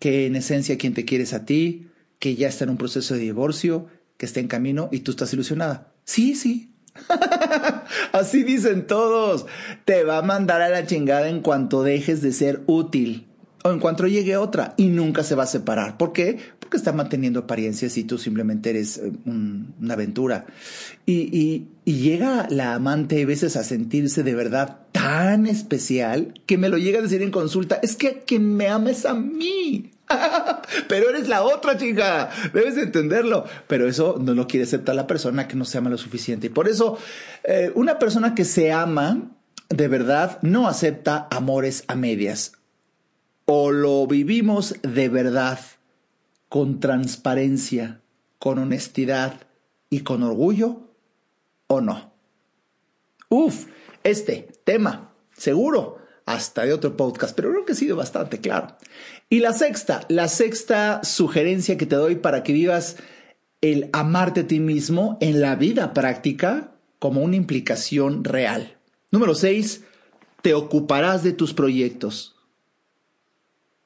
Que 0.00 0.26
en 0.26 0.36
esencia 0.36 0.76
quien 0.76 0.92
te 0.92 1.04
quiere 1.04 1.24
es 1.24 1.32
a 1.32 1.44
ti, 1.44 1.88
que 2.18 2.36
ya 2.36 2.48
está 2.48 2.64
en 2.64 2.70
un 2.70 2.76
proceso 2.76 3.14
de 3.14 3.20
divorcio, 3.20 3.86
que 4.16 4.26
está 4.26 4.40
en 4.40 4.48
camino 4.48 4.88
y 4.92 5.00
tú 5.00 5.10
estás 5.10 5.32
ilusionada. 5.32 5.92
Sí, 6.04 6.34
sí. 6.34 6.70
Así 8.12 8.42
dicen 8.44 8.86
todos. 8.86 9.46
Te 9.84 10.04
va 10.04 10.18
a 10.18 10.22
mandar 10.22 10.62
a 10.62 10.68
la 10.68 10.86
chingada 10.86 11.28
en 11.28 11.40
cuanto 11.40 11.82
dejes 11.82 12.22
de 12.22 12.32
ser 12.32 12.62
útil 12.66 13.26
o 13.66 13.72
en 13.72 13.80
cuanto 13.80 14.06
llegue 14.06 14.36
otra 14.36 14.74
y 14.76 14.88
nunca 14.88 15.24
se 15.24 15.34
va 15.34 15.44
a 15.44 15.46
separar. 15.46 15.96
¿Por 15.96 16.12
qué? 16.12 16.38
Porque 16.60 16.76
está 16.76 16.92
manteniendo 16.92 17.40
apariencias 17.40 17.96
y 17.96 18.04
tú 18.04 18.18
simplemente 18.18 18.70
eres 18.70 18.98
eh, 18.98 19.10
una 19.24 19.94
aventura. 19.94 20.46
Y, 21.06 21.68
llega 21.84 22.46
la 22.50 22.74
amante 22.74 23.22
a 23.22 23.26
veces 23.26 23.56
a 23.56 23.64
sentirse 23.64 24.22
de 24.22 24.34
verdad 24.34 24.86
tan 24.92 25.46
especial 25.46 26.32
que 26.46 26.56
me 26.56 26.70
lo 26.70 26.78
llega 26.78 26.98
a 26.98 27.02
decir 27.02 27.22
en 27.22 27.30
consulta, 27.30 27.78
es 27.82 27.96
que 27.96 28.22
quien 28.26 28.54
me 28.54 28.68
ama 28.68 28.90
es 28.90 29.04
a 29.04 29.14
mí. 29.14 29.90
Pero 30.88 31.10
eres 31.10 31.28
la 31.28 31.42
otra 31.42 31.76
chica, 31.76 32.30
debes 32.52 32.76
entenderlo. 32.76 33.44
Pero 33.66 33.88
eso 33.88 34.16
no 34.20 34.34
lo 34.34 34.46
quiere 34.46 34.64
aceptar 34.64 34.94
la 34.94 35.06
persona 35.06 35.48
que 35.48 35.56
no 35.56 35.64
se 35.64 35.78
ama 35.78 35.90
lo 35.90 35.98
suficiente. 35.98 36.48
Y 36.48 36.50
por 36.50 36.68
eso, 36.68 36.98
eh, 37.44 37.72
una 37.74 37.98
persona 37.98 38.34
que 38.34 38.44
se 38.44 38.72
ama 38.72 39.30
de 39.68 39.88
verdad 39.88 40.38
no 40.42 40.68
acepta 40.68 41.28
amores 41.30 41.84
a 41.88 41.94
medias. 41.94 42.52
O 43.46 43.72
lo 43.72 44.06
vivimos 44.06 44.76
de 44.82 45.08
verdad, 45.08 45.58
con 46.48 46.80
transparencia, 46.80 48.00
con 48.38 48.58
honestidad 48.58 49.34
y 49.90 50.00
con 50.00 50.22
orgullo, 50.22 50.90
o 51.66 51.80
no. 51.80 52.12
Uf, 53.28 53.66
este 54.02 54.48
tema, 54.64 55.12
seguro 55.36 55.98
hasta 56.26 56.64
de 56.64 56.72
otro 56.72 56.96
podcast, 56.96 57.34
pero 57.36 57.50
creo 57.50 57.64
que 57.64 57.72
ha 57.72 57.76
sido 57.76 57.96
bastante 57.96 58.40
claro. 58.40 58.76
Y 59.34 59.40
la 59.40 59.52
sexta, 59.52 60.06
la 60.08 60.28
sexta 60.28 61.02
sugerencia 61.02 61.76
que 61.76 61.86
te 61.86 61.96
doy 61.96 62.14
para 62.14 62.44
que 62.44 62.52
vivas 62.52 62.98
el 63.62 63.90
amarte 63.92 64.42
a 64.42 64.46
ti 64.46 64.60
mismo 64.60 65.18
en 65.20 65.40
la 65.40 65.56
vida 65.56 65.92
práctica 65.92 66.76
como 67.00 67.20
una 67.20 67.34
implicación 67.34 68.22
real. 68.22 68.78
Número 69.10 69.34
seis, 69.34 69.82
te 70.40 70.54
ocuparás 70.54 71.24
de 71.24 71.32
tus 71.32 71.52
proyectos. 71.52 72.36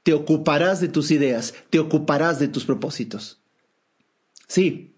Te 0.03 0.13
ocuparás 0.13 0.83
de 0.83 0.89
tus 0.89 1.11
ideas, 1.11 1.55
te 1.71 1.79
ocuparás 1.79 2.39
de 2.39 2.49
tus 2.49 2.67
propósitos. 2.67 3.41
Sí, 4.49 4.97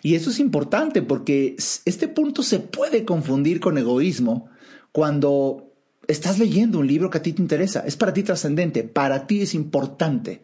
y 0.00 0.14
eso 0.14 0.30
es 0.30 0.40
importante 0.40 1.02
porque 1.02 1.56
este 1.84 2.08
punto 2.08 2.42
se 2.42 2.58
puede 2.58 3.04
confundir 3.04 3.60
con 3.60 3.76
egoísmo 3.76 4.48
cuando 4.92 5.69
estás 6.06 6.38
leyendo 6.38 6.78
un 6.78 6.86
libro 6.86 7.10
que 7.10 7.18
a 7.18 7.22
ti 7.22 7.32
te 7.32 7.42
interesa, 7.42 7.84
es 7.86 7.96
para 7.96 8.12
ti 8.12 8.22
trascendente, 8.22 8.82
para 8.84 9.26
ti 9.26 9.42
es 9.42 9.54
importante. 9.54 10.42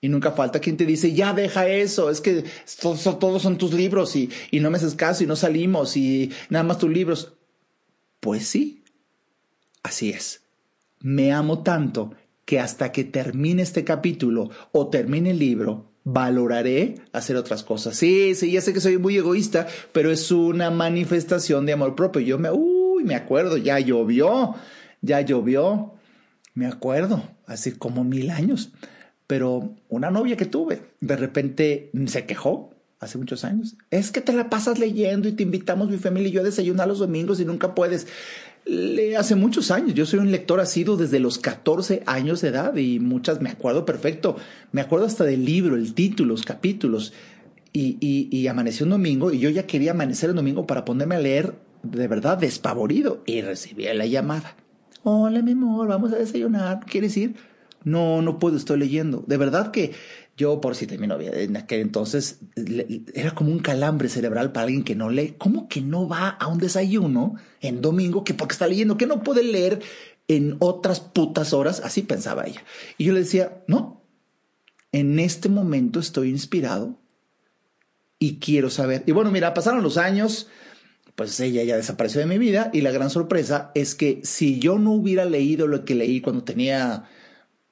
Y 0.00 0.08
nunca 0.08 0.32
falta 0.32 0.58
quien 0.58 0.76
te 0.76 0.84
dice, 0.84 1.12
ya 1.12 1.32
deja 1.32 1.68
eso, 1.68 2.10
es 2.10 2.20
que 2.20 2.44
todos, 2.80 3.42
son 3.42 3.56
tus 3.56 3.72
libros 3.72 4.16
y, 4.16 4.30
y 4.50 4.58
no 4.58 4.68
me 4.68 4.78
haces 4.78 4.96
caso 4.96 5.22
y 5.22 5.28
no 5.28 5.36
salimos 5.36 5.96
y 5.96 6.32
nada 6.50 6.64
más 6.64 6.78
tus 6.78 6.90
libros. 6.90 7.34
Pues 8.18 8.46
sí, 8.48 8.82
así 9.84 10.10
es. 10.10 10.42
Me 10.98 11.32
amo 11.32 11.62
tanto 11.62 12.14
que 12.44 12.58
hasta 12.58 12.90
que 12.90 13.04
termine 13.04 13.62
este 13.62 13.84
capítulo 13.84 14.50
o 14.72 14.88
termine 14.88 15.30
el 15.30 15.38
libro, 15.38 15.92
valoraré 16.04 16.96
hacer 17.12 17.36
otras 17.36 17.62
cosas. 17.62 17.96
Sí, 17.96 18.34
sí, 18.34 18.50
ya 18.52 18.60
sé 18.60 18.72
que 18.72 18.80
soy 18.80 18.98
muy 18.98 19.16
egoísta, 19.16 19.68
pero 19.92 20.10
es 20.10 20.30
una 20.32 20.70
manifestación 20.70 21.66
de 21.66 21.74
amor 21.74 21.94
propio. 21.94 22.22
Yo 22.22 22.38
me, 22.38 22.50
me 23.02 23.14
acuerdo, 23.14 23.56
ya 23.56 23.78
llovió, 23.80 24.54
ya 25.00 25.20
llovió, 25.20 25.94
me 26.54 26.66
acuerdo, 26.66 27.22
hace 27.46 27.76
como 27.76 28.04
mil 28.04 28.30
años. 28.30 28.72
Pero 29.26 29.74
una 29.88 30.10
novia 30.10 30.36
que 30.36 30.46
tuve, 30.46 30.82
de 31.00 31.16
repente 31.16 31.90
se 32.06 32.26
quejó 32.26 32.70
hace 33.02 33.18
muchos 33.18 33.44
años. 33.44 33.76
Es 33.90 34.10
que 34.10 34.20
te 34.20 34.32
la 34.32 34.48
pasas 34.48 34.78
leyendo 34.78 35.28
y 35.28 35.32
te 35.32 35.42
invitamos 35.42 35.90
mi 35.90 35.96
familia 35.96 36.28
y 36.28 36.32
yo 36.32 36.40
a 36.40 36.44
desayunar 36.44 36.86
los 36.86 36.98
domingos 36.98 37.40
y 37.40 37.44
nunca 37.44 37.74
puedes. 37.74 38.06
Le, 38.64 39.16
hace 39.16 39.34
muchos 39.34 39.72
años, 39.72 39.94
yo 39.94 40.06
soy 40.06 40.20
un 40.20 40.30
lector 40.30 40.60
asiduo 40.60 40.96
desde 40.96 41.18
los 41.18 41.38
14 41.38 42.04
años 42.06 42.40
de 42.40 42.48
edad 42.48 42.76
y 42.76 43.00
muchas 43.00 43.40
me 43.40 43.50
acuerdo 43.50 43.84
perfecto. 43.84 44.36
Me 44.70 44.80
acuerdo 44.80 45.06
hasta 45.06 45.24
del 45.24 45.44
libro, 45.44 45.76
el 45.76 45.94
título, 45.94 46.34
los 46.34 46.44
capítulos. 46.44 47.12
Y, 47.72 47.96
y, 48.00 48.28
y 48.30 48.46
amaneció 48.48 48.84
un 48.84 48.90
domingo 48.90 49.32
y 49.32 49.38
yo 49.38 49.48
ya 49.48 49.66
quería 49.66 49.92
amanecer 49.92 50.28
el 50.28 50.36
domingo 50.36 50.66
para 50.66 50.84
ponerme 50.84 51.14
a 51.14 51.20
leer 51.20 51.54
de 51.82 52.08
verdad 52.08 52.38
despavorido 52.38 53.22
y 53.26 53.42
recibí 53.42 53.84
la 53.92 54.06
llamada. 54.06 54.56
Hola, 55.02 55.42
mi 55.42 55.52
amor, 55.52 55.88
vamos 55.88 56.12
a 56.12 56.16
desayunar. 56.16 56.80
¿Quieres 56.86 57.16
ir? 57.16 57.34
No, 57.84 58.22
no 58.22 58.38
puedo, 58.38 58.56
estoy 58.56 58.78
leyendo. 58.78 59.24
De 59.26 59.36
verdad 59.36 59.72
que 59.72 59.92
yo, 60.36 60.60
por 60.60 60.76
si 60.76 60.86
mi 60.98 61.06
novia, 61.06 61.32
en 61.34 61.56
aquel 61.56 61.80
entonces 61.80 62.40
era 63.14 63.32
como 63.32 63.50
un 63.50 63.58
calambre 63.58 64.08
cerebral 64.08 64.52
para 64.52 64.64
alguien 64.64 64.84
que 64.84 64.94
no 64.94 65.10
lee. 65.10 65.34
¿Cómo 65.36 65.68
que 65.68 65.80
no 65.80 66.08
va 66.08 66.28
a 66.28 66.46
un 66.46 66.58
desayuno 66.58 67.34
en 67.60 67.82
domingo 67.82 68.24
que 68.24 68.34
porque 68.34 68.52
está 68.52 68.66
leyendo, 68.66 68.96
que 68.96 69.06
no 69.06 69.22
puede 69.22 69.42
leer 69.42 69.80
en 70.28 70.56
otras 70.60 71.00
putas 71.00 71.52
horas? 71.52 71.80
Así 71.84 72.02
pensaba 72.02 72.46
ella. 72.46 72.62
Y 72.96 73.04
yo 73.04 73.12
le 73.12 73.20
decía, 73.20 73.62
no, 73.66 74.02
en 74.92 75.18
este 75.18 75.48
momento 75.48 75.98
estoy 75.98 76.30
inspirado 76.30 76.98
y 78.18 78.38
quiero 78.38 78.70
saber. 78.70 79.02
Y 79.06 79.12
bueno, 79.12 79.30
mira, 79.32 79.52
pasaron 79.52 79.82
los 79.82 79.98
años, 79.98 80.48
pues 81.14 81.38
ella 81.40 81.62
ya 81.62 81.76
desapareció 81.76 82.20
de 82.20 82.26
mi 82.26 82.38
vida. 82.38 82.70
Y 82.72 82.80
la 82.80 82.90
gran 82.90 83.10
sorpresa 83.10 83.70
es 83.74 83.94
que 83.94 84.20
si 84.24 84.58
yo 84.58 84.78
no 84.78 84.92
hubiera 84.92 85.24
leído 85.24 85.66
lo 85.66 85.84
que 85.84 85.94
leí 85.94 86.20
cuando 86.20 86.44
tenía 86.44 87.08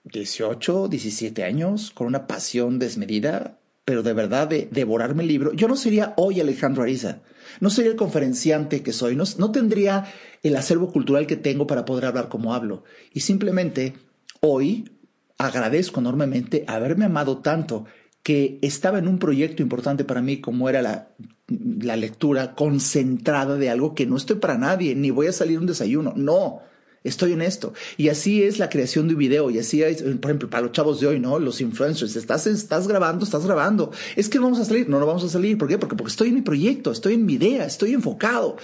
18, 0.05 0.89
17 0.89 1.45
años, 1.45 1.91
con 1.91 2.07
una 2.07 2.27
pasión 2.27 2.79
desmedida, 2.79 3.59
pero 3.85 4.03
de 4.03 4.13
verdad 4.13 4.49
de 4.49 4.69
devorarme 4.71 5.23
el 5.23 5.29
libro, 5.29 5.53
yo 5.53 5.69
no 5.69 5.77
sería 5.77 6.15
hoy 6.17 6.41
Alejandro 6.41 6.83
Ariza, 6.83 7.23
no 7.61 7.71
sería 7.71 7.91
el 7.91 7.97
conferenciante 7.97 8.83
que 8.83 8.93
soy, 8.93 9.17
no, 9.17 9.25
no 9.39 9.51
tendría 9.51 10.05
el 10.43 10.57
acervo 10.57 10.93
cultural 10.93 11.27
que 11.27 11.37
tengo 11.37 11.67
para 11.67 11.85
poder 11.85 12.07
hablar 12.07 12.29
como 12.29 12.55
hablo. 12.55 12.85
Y 13.13 13.21
simplemente 13.21 13.95
hoy 14.41 14.91
agradezco 15.39 16.01
enormemente 16.01 16.65
haberme 16.69 17.07
amado 17.07 17.39
tanto 17.39 17.87
que 18.23 18.59
estaba 18.63 18.99
en 18.99 19.09
un 19.09 19.19
proyecto 19.19 19.63
importante 19.63 20.05
para 20.05 20.23
mí 20.23 20.41
como 20.41 20.69
era 20.69 20.83
la, 20.83 21.09
la 21.49 21.97
lectura 21.97 22.55
concentrada 22.55 23.57
de 23.57 23.71
algo 23.71 23.95
que 23.95 24.07
no 24.07 24.17
estoy 24.17 24.37
para 24.37 24.59
nadie, 24.59 24.95
ni 24.95 25.11
voy 25.11 25.27
a 25.27 25.33
salir 25.33 25.59
un 25.59 25.67
desayuno, 25.67 26.13
no, 26.17 26.63
Estoy 27.03 27.33
en 27.33 27.41
esto. 27.41 27.73
Y 27.97 28.11
así 28.11 28.43
es 28.43 28.59
la 28.59 28.69
creación 28.69 29.09
de 29.09 29.15
un 29.15 29.21
video. 29.21 29.51
Y 29.51 29.59
así 29.59 29.83
es, 29.83 30.03
por 30.03 30.31
ejemplo, 30.31 30.51
para 30.51 30.65
los 30.65 30.73
chavos 30.73 31.01
de 31.01 31.07
hoy, 31.07 31.19
¿no? 31.19 31.39
Los 31.39 31.63
influencers. 31.63 32.15
Estás, 32.15 32.47
estás 32.47 32.87
grabando, 32.87 33.25
estás 33.25 33.47
grabando. 33.47 33.91
Es 34.17 34.29
que 34.29 34.37
no 34.39 34.45
vamos 34.45 34.61
a 34.61 34.67
salir. 34.67 34.89
No, 34.89 35.01
no 35.01 35.07
vamos 35.07 35.25
a 35.25 35.29
salir. 35.31 35.57
¿Por 35.57 35.69
qué? 35.69 35.79
Porque, 35.79 35.97
porque 35.97 36.11
estoy 36.11 36.29
en 36.29 36.35
mi 36.35 36.43
proyecto, 36.43 36.93
estoy 36.93 37.15
en 37.15 37.25
mi 37.25 37.35
idea, 37.35 37.65
estoy 37.65 37.95
enfocado. 37.95 38.59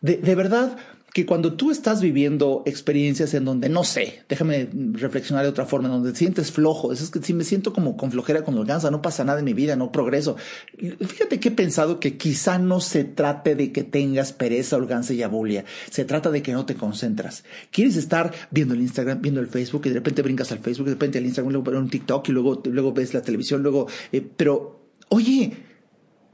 De, 0.00 0.16
de 0.16 0.34
verdad, 0.34 0.76
que 1.16 1.24
cuando 1.24 1.54
tú 1.54 1.70
estás 1.70 2.02
viviendo 2.02 2.62
experiencias 2.66 3.32
en 3.32 3.46
donde, 3.46 3.70
no 3.70 3.84
sé, 3.84 4.24
déjame 4.28 4.68
reflexionar 4.92 5.44
de 5.44 5.48
otra 5.48 5.64
forma, 5.64 5.88
en 5.88 5.94
donde 5.94 6.12
te 6.12 6.18
sientes 6.18 6.52
flojo, 6.52 6.92
es 6.92 7.08
que 7.08 7.22
si 7.22 7.32
me 7.32 7.42
siento 7.42 7.72
como 7.72 7.96
con 7.96 8.10
flojera, 8.10 8.44
con 8.44 8.54
holganza, 8.58 8.90
no 8.90 9.00
pasa 9.00 9.24
nada 9.24 9.38
en 9.38 9.46
mi 9.46 9.54
vida, 9.54 9.76
no 9.76 9.90
progreso. 9.90 10.36
Fíjate 10.76 11.40
que 11.40 11.48
he 11.48 11.52
pensado 11.52 12.00
que 12.00 12.18
quizá 12.18 12.58
no 12.58 12.82
se 12.82 13.04
trate 13.04 13.54
de 13.54 13.72
que 13.72 13.82
tengas 13.82 14.34
pereza, 14.34 14.76
holganza 14.76 15.14
y 15.14 15.22
abulia, 15.22 15.64
se 15.90 16.04
trata 16.04 16.30
de 16.30 16.42
que 16.42 16.52
no 16.52 16.66
te 16.66 16.74
concentras. 16.74 17.44
Quieres 17.70 17.96
estar 17.96 18.34
viendo 18.50 18.74
el 18.74 18.82
Instagram, 18.82 19.22
viendo 19.22 19.40
el 19.40 19.46
Facebook 19.46 19.86
y 19.86 19.88
de 19.88 19.94
repente 19.94 20.20
brincas 20.20 20.52
al 20.52 20.58
Facebook, 20.58 20.84
de 20.84 20.92
repente 20.92 21.16
al 21.16 21.24
Instagram, 21.24 21.50
luego 21.50 21.78
un 21.78 21.88
TikTok 21.88 22.28
y 22.28 22.32
luego, 22.32 22.62
luego 22.66 22.92
ves 22.92 23.14
la 23.14 23.22
televisión, 23.22 23.62
luego, 23.62 23.86
eh, 24.12 24.20
pero, 24.36 24.90
oye, 25.08 25.56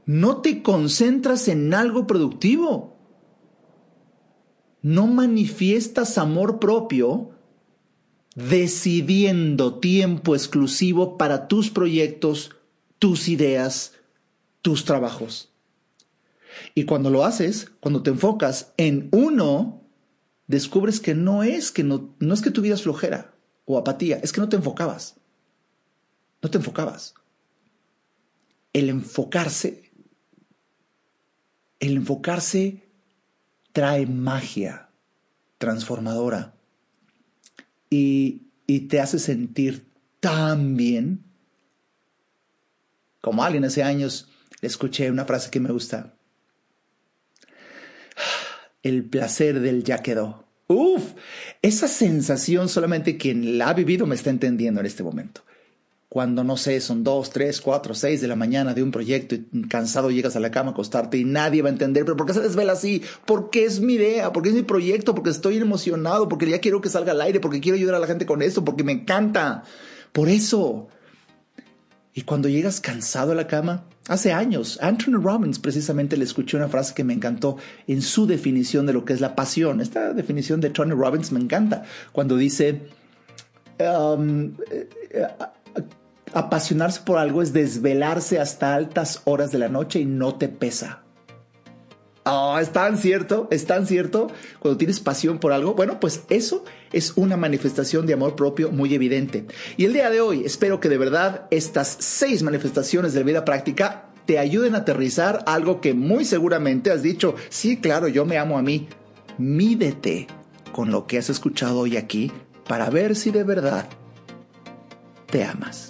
no 0.05 0.41
te 0.41 0.61
concentras 0.61 1.47
en 1.47 1.73
algo 1.73 2.05
productivo 2.05 2.92
no 4.83 5.07
manifiestas 5.07 6.19
amor 6.19 6.59
propio 6.59 7.31
decidiendo 8.35 9.79
tiempo 9.79 10.35
exclusivo 10.35 11.17
para 11.17 11.47
tus 11.47 11.69
proyectos, 11.71 12.51
tus 12.99 13.29
ideas, 13.29 13.93
tus 14.61 14.85
trabajos. 14.85 15.49
Y 16.75 16.83
cuando 16.83 17.09
lo 17.09 17.25
haces, 17.25 17.71
cuando 17.79 18.03
te 18.03 18.11
enfocas 18.11 18.73
en 18.77 19.07
uno, 19.11 19.81
descubres 20.47 20.99
que 20.99 21.15
no 21.15 21.43
es 21.43 21.71
que 21.71 21.83
no, 21.83 22.13
no 22.19 22.33
es 22.33 22.41
que 22.41 22.51
tuvieras 22.51 22.83
flojera 22.83 23.33
o 23.65 23.77
apatía, 23.77 24.17
es 24.17 24.33
que 24.33 24.41
no 24.41 24.49
te 24.49 24.57
enfocabas. 24.57 25.15
No 26.41 26.49
te 26.49 26.57
enfocabas. 26.57 27.15
El 28.73 28.89
enfocarse, 28.89 29.91
el 31.79 31.95
enfocarse 31.95 32.82
trae 33.73 34.05
magia 34.05 34.89
transformadora 35.57 36.53
y, 37.89 38.43
y 38.65 38.81
te 38.81 39.01
hace 39.01 39.19
sentir 39.19 39.91
tan 40.19 40.77
bien. 40.77 41.25
Como 43.19 43.43
alguien 43.43 43.65
hace 43.65 43.83
años 43.83 44.29
le 44.61 44.67
escuché 44.67 45.11
una 45.11 45.25
frase 45.25 45.51
que 45.51 45.59
me 45.59 45.71
gusta. 45.71 46.15
El 48.81 49.03
placer 49.05 49.59
del 49.59 49.83
ya 49.83 49.97
quedó. 49.97 50.45
Uf, 50.67 51.13
esa 51.61 51.87
sensación 51.87 52.69
solamente 52.69 53.17
quien 53.17 53.57
la 53.57 53.69
ha 53.69 53.73
vivido 53.73 54.05
me 54.05 54.15
está 54.15 54.29
entendiendo 54.29 54.79
en 54.79 54.85
este 54.85 55.03
momento 55.03 55.43
cuando 56.13 56.43
no 56.43 56.57
sé, 56.57 56.79
son 56.79 57.03
dos, 57.03 57.31
tres, 57.31 57.59
cuatro, 57.59 57.95
seis 57.95 58.21
de 58.21 58.27
la 58.27 58.35
mañana 58.35 58.75
de 58.75 58.83
un 58.83 58.91
proyecto 58.91 59.33
y 59.33 59.67
cansado 59.67 60.11
llegas 60.11 60.35
a 60.35 60.39
la 60.39 60.51
cama 60.51 60.69
a 60.69 60.73
acostarte 60.73 61.17
y 61.17 61.23
nadie 61.23 61.63
va 61.63 61.69
a 61.69 61.71
entender, 61.71 62.05
pero 62.05 62.15
¿por 62.15 62.27
qué 62.27 62.35
se 62.35 62.41
desvela 62.41 62.73
así? 62.73 63.01
Porque 63.25 63.65
es 63.65 63.79
mi 63.79 63.93
idea, 63.93 64.31
porque 64.31 64.49
es 64.49 64.55
mi 64.55 64.61
proyecto, 64.61 65.15
porque 65.15 65.31
estoy 65.31 65.57
emocionado, 65.57 66.29
porque 66.29 66.47
ya 66.47 66.59
quiero 66.59 66.81
que 66.81 66.89
salga 66.89 67.13
al 67.13 67.21
aire, 67.21 67.39
porque 67.39 67.61
quiero 67.61 67.77
ayudar 67.77 67.95
a 67.95 67.99
la 67.99 68.05
gente 68.05 68.27
con 68.27 68.43
esto, 68.43 68.63
porque 68.63 68.83
me 68.83 68.91
encanta. 68.91 69.63
Por 70.11 70.29
eso. 70.29 70.87
Y 72.13 72.21
cuando 72.21 72.47
llegas 72.47 72.79
cansado 72.79 73.31
a 73.31 73.35
la 73.35 73.47
cama, 73.47 73.85
hace 74.07 74.31
años, 74.31 74.77
Anthony 74.83 75.19
Robbins 75.19 75.57
precisamente 75.57 76.15
le 76.15 76.25
escuché 76.25 76.57
una 76.57 76.69
frase 76.69 76.93
que 76.93 77.03
me 77.03 77.13
encantó 77.13 77.57
en 77.87 78.03
su 78.03 78.27
definición 78.27 78.85
de 78.85 78.93
lo 78.93 79.03
que 79.03 79.13
es 79.13 79.19
la 79.19 79.33
pasión. 79.33 79.81
Esta 79.81 80.13
definición 80.13 80.61
de 80.61 80.69
Tony 80.69 80.91
Robbins 80.91 81.31
me 81.31 81.39
encanta, 81.39 81.85
cuando 82.11 82.37
dice, 82.37 82.83
um, 83.79 84.53
eh, 84.69 84.87
eh, 85.09 85.27
Apasionarse 86.33 87.01
por 87.01 87.17
algo 87.17 87.41
es 87.41 87.53
desvelarse 87.53 88.39
hasta 88.39 88.73
altas 88.73 89.21
horas 89.25 89.51
de 89.51 89.59
la 89.59 89.69
noche 89.69 89.99
y 89.99 90.05
no 90.05 90.35
te 90.35 90.49
pesa. 90.49 91.03
Oh, 92.25 92.57
es 92.57 92.71
tan 92.71 92.97
cierto, 92.97 93.47
es 93.51 93.65
tan 93.65 93.85
cierto. 93.85 94.31
Cuando 94.59 94.77
tienes 94.77 94.99
pasión 94.99 95.39
por 95.39 95.51
algo, 95.51 95.73
bueno, 95.73 95.99
pues 95.99 96.23
eso 96.29 96.63
es 96.93 97.13
una 97.17 97.35
manifestación 97.35 98.05
de 98.05 98.13
amor 98.13 98.35
propio 98.35 98.71
muy 98.71 98.93
evidente. 98.93 99.45
Y 99.75 99.85
el 99.85 99.93
día 99.93 100.09
de 100.09 100.21
hoy 100.21 100.43
espero 100.45 100.79
que 100.79 100.89
de 100.89 100.97
verdad 100.97 101.47
estas 101.51 101.97
seis 101.99 102.41
manifestaciones 102.41 103.13
de 103.13 103.23
vida 103.23 103.43
práctica 103.43 104.05
te 104.25 104.39
ayuden 104.39 104.73
a 104.73 104.79
aterrizar 104.79 105.43
algo 105.47 105.81
que 105.81 105.93
muy 105.93 106.23
seguramente 106.23 106.91
has 106.91 107.03
dicho, 107.03 107.35
sí, 107.49 107.77
claro, 107.77 108.07
yo 108.07 108.25
me 108.25 108.37
amo 108.37 108.57
a 108.57 108.61
mí. 108.61 108.87
Mídete 109.37 110.27
con 110.71 110.91
lo 110.91 111.07
que 111.07 111.17
has 111.17 111.29
escuchado 111.29 111.79
hoy 111.79 111.97
aquí 111.97 112.31
para 112.67 112.89
ver 112.89 113.17
si 113.17 113.31
de 113.31 113.43
verdad 113.43 113.89
te 115.29 115.43
amas. 115.43 115.89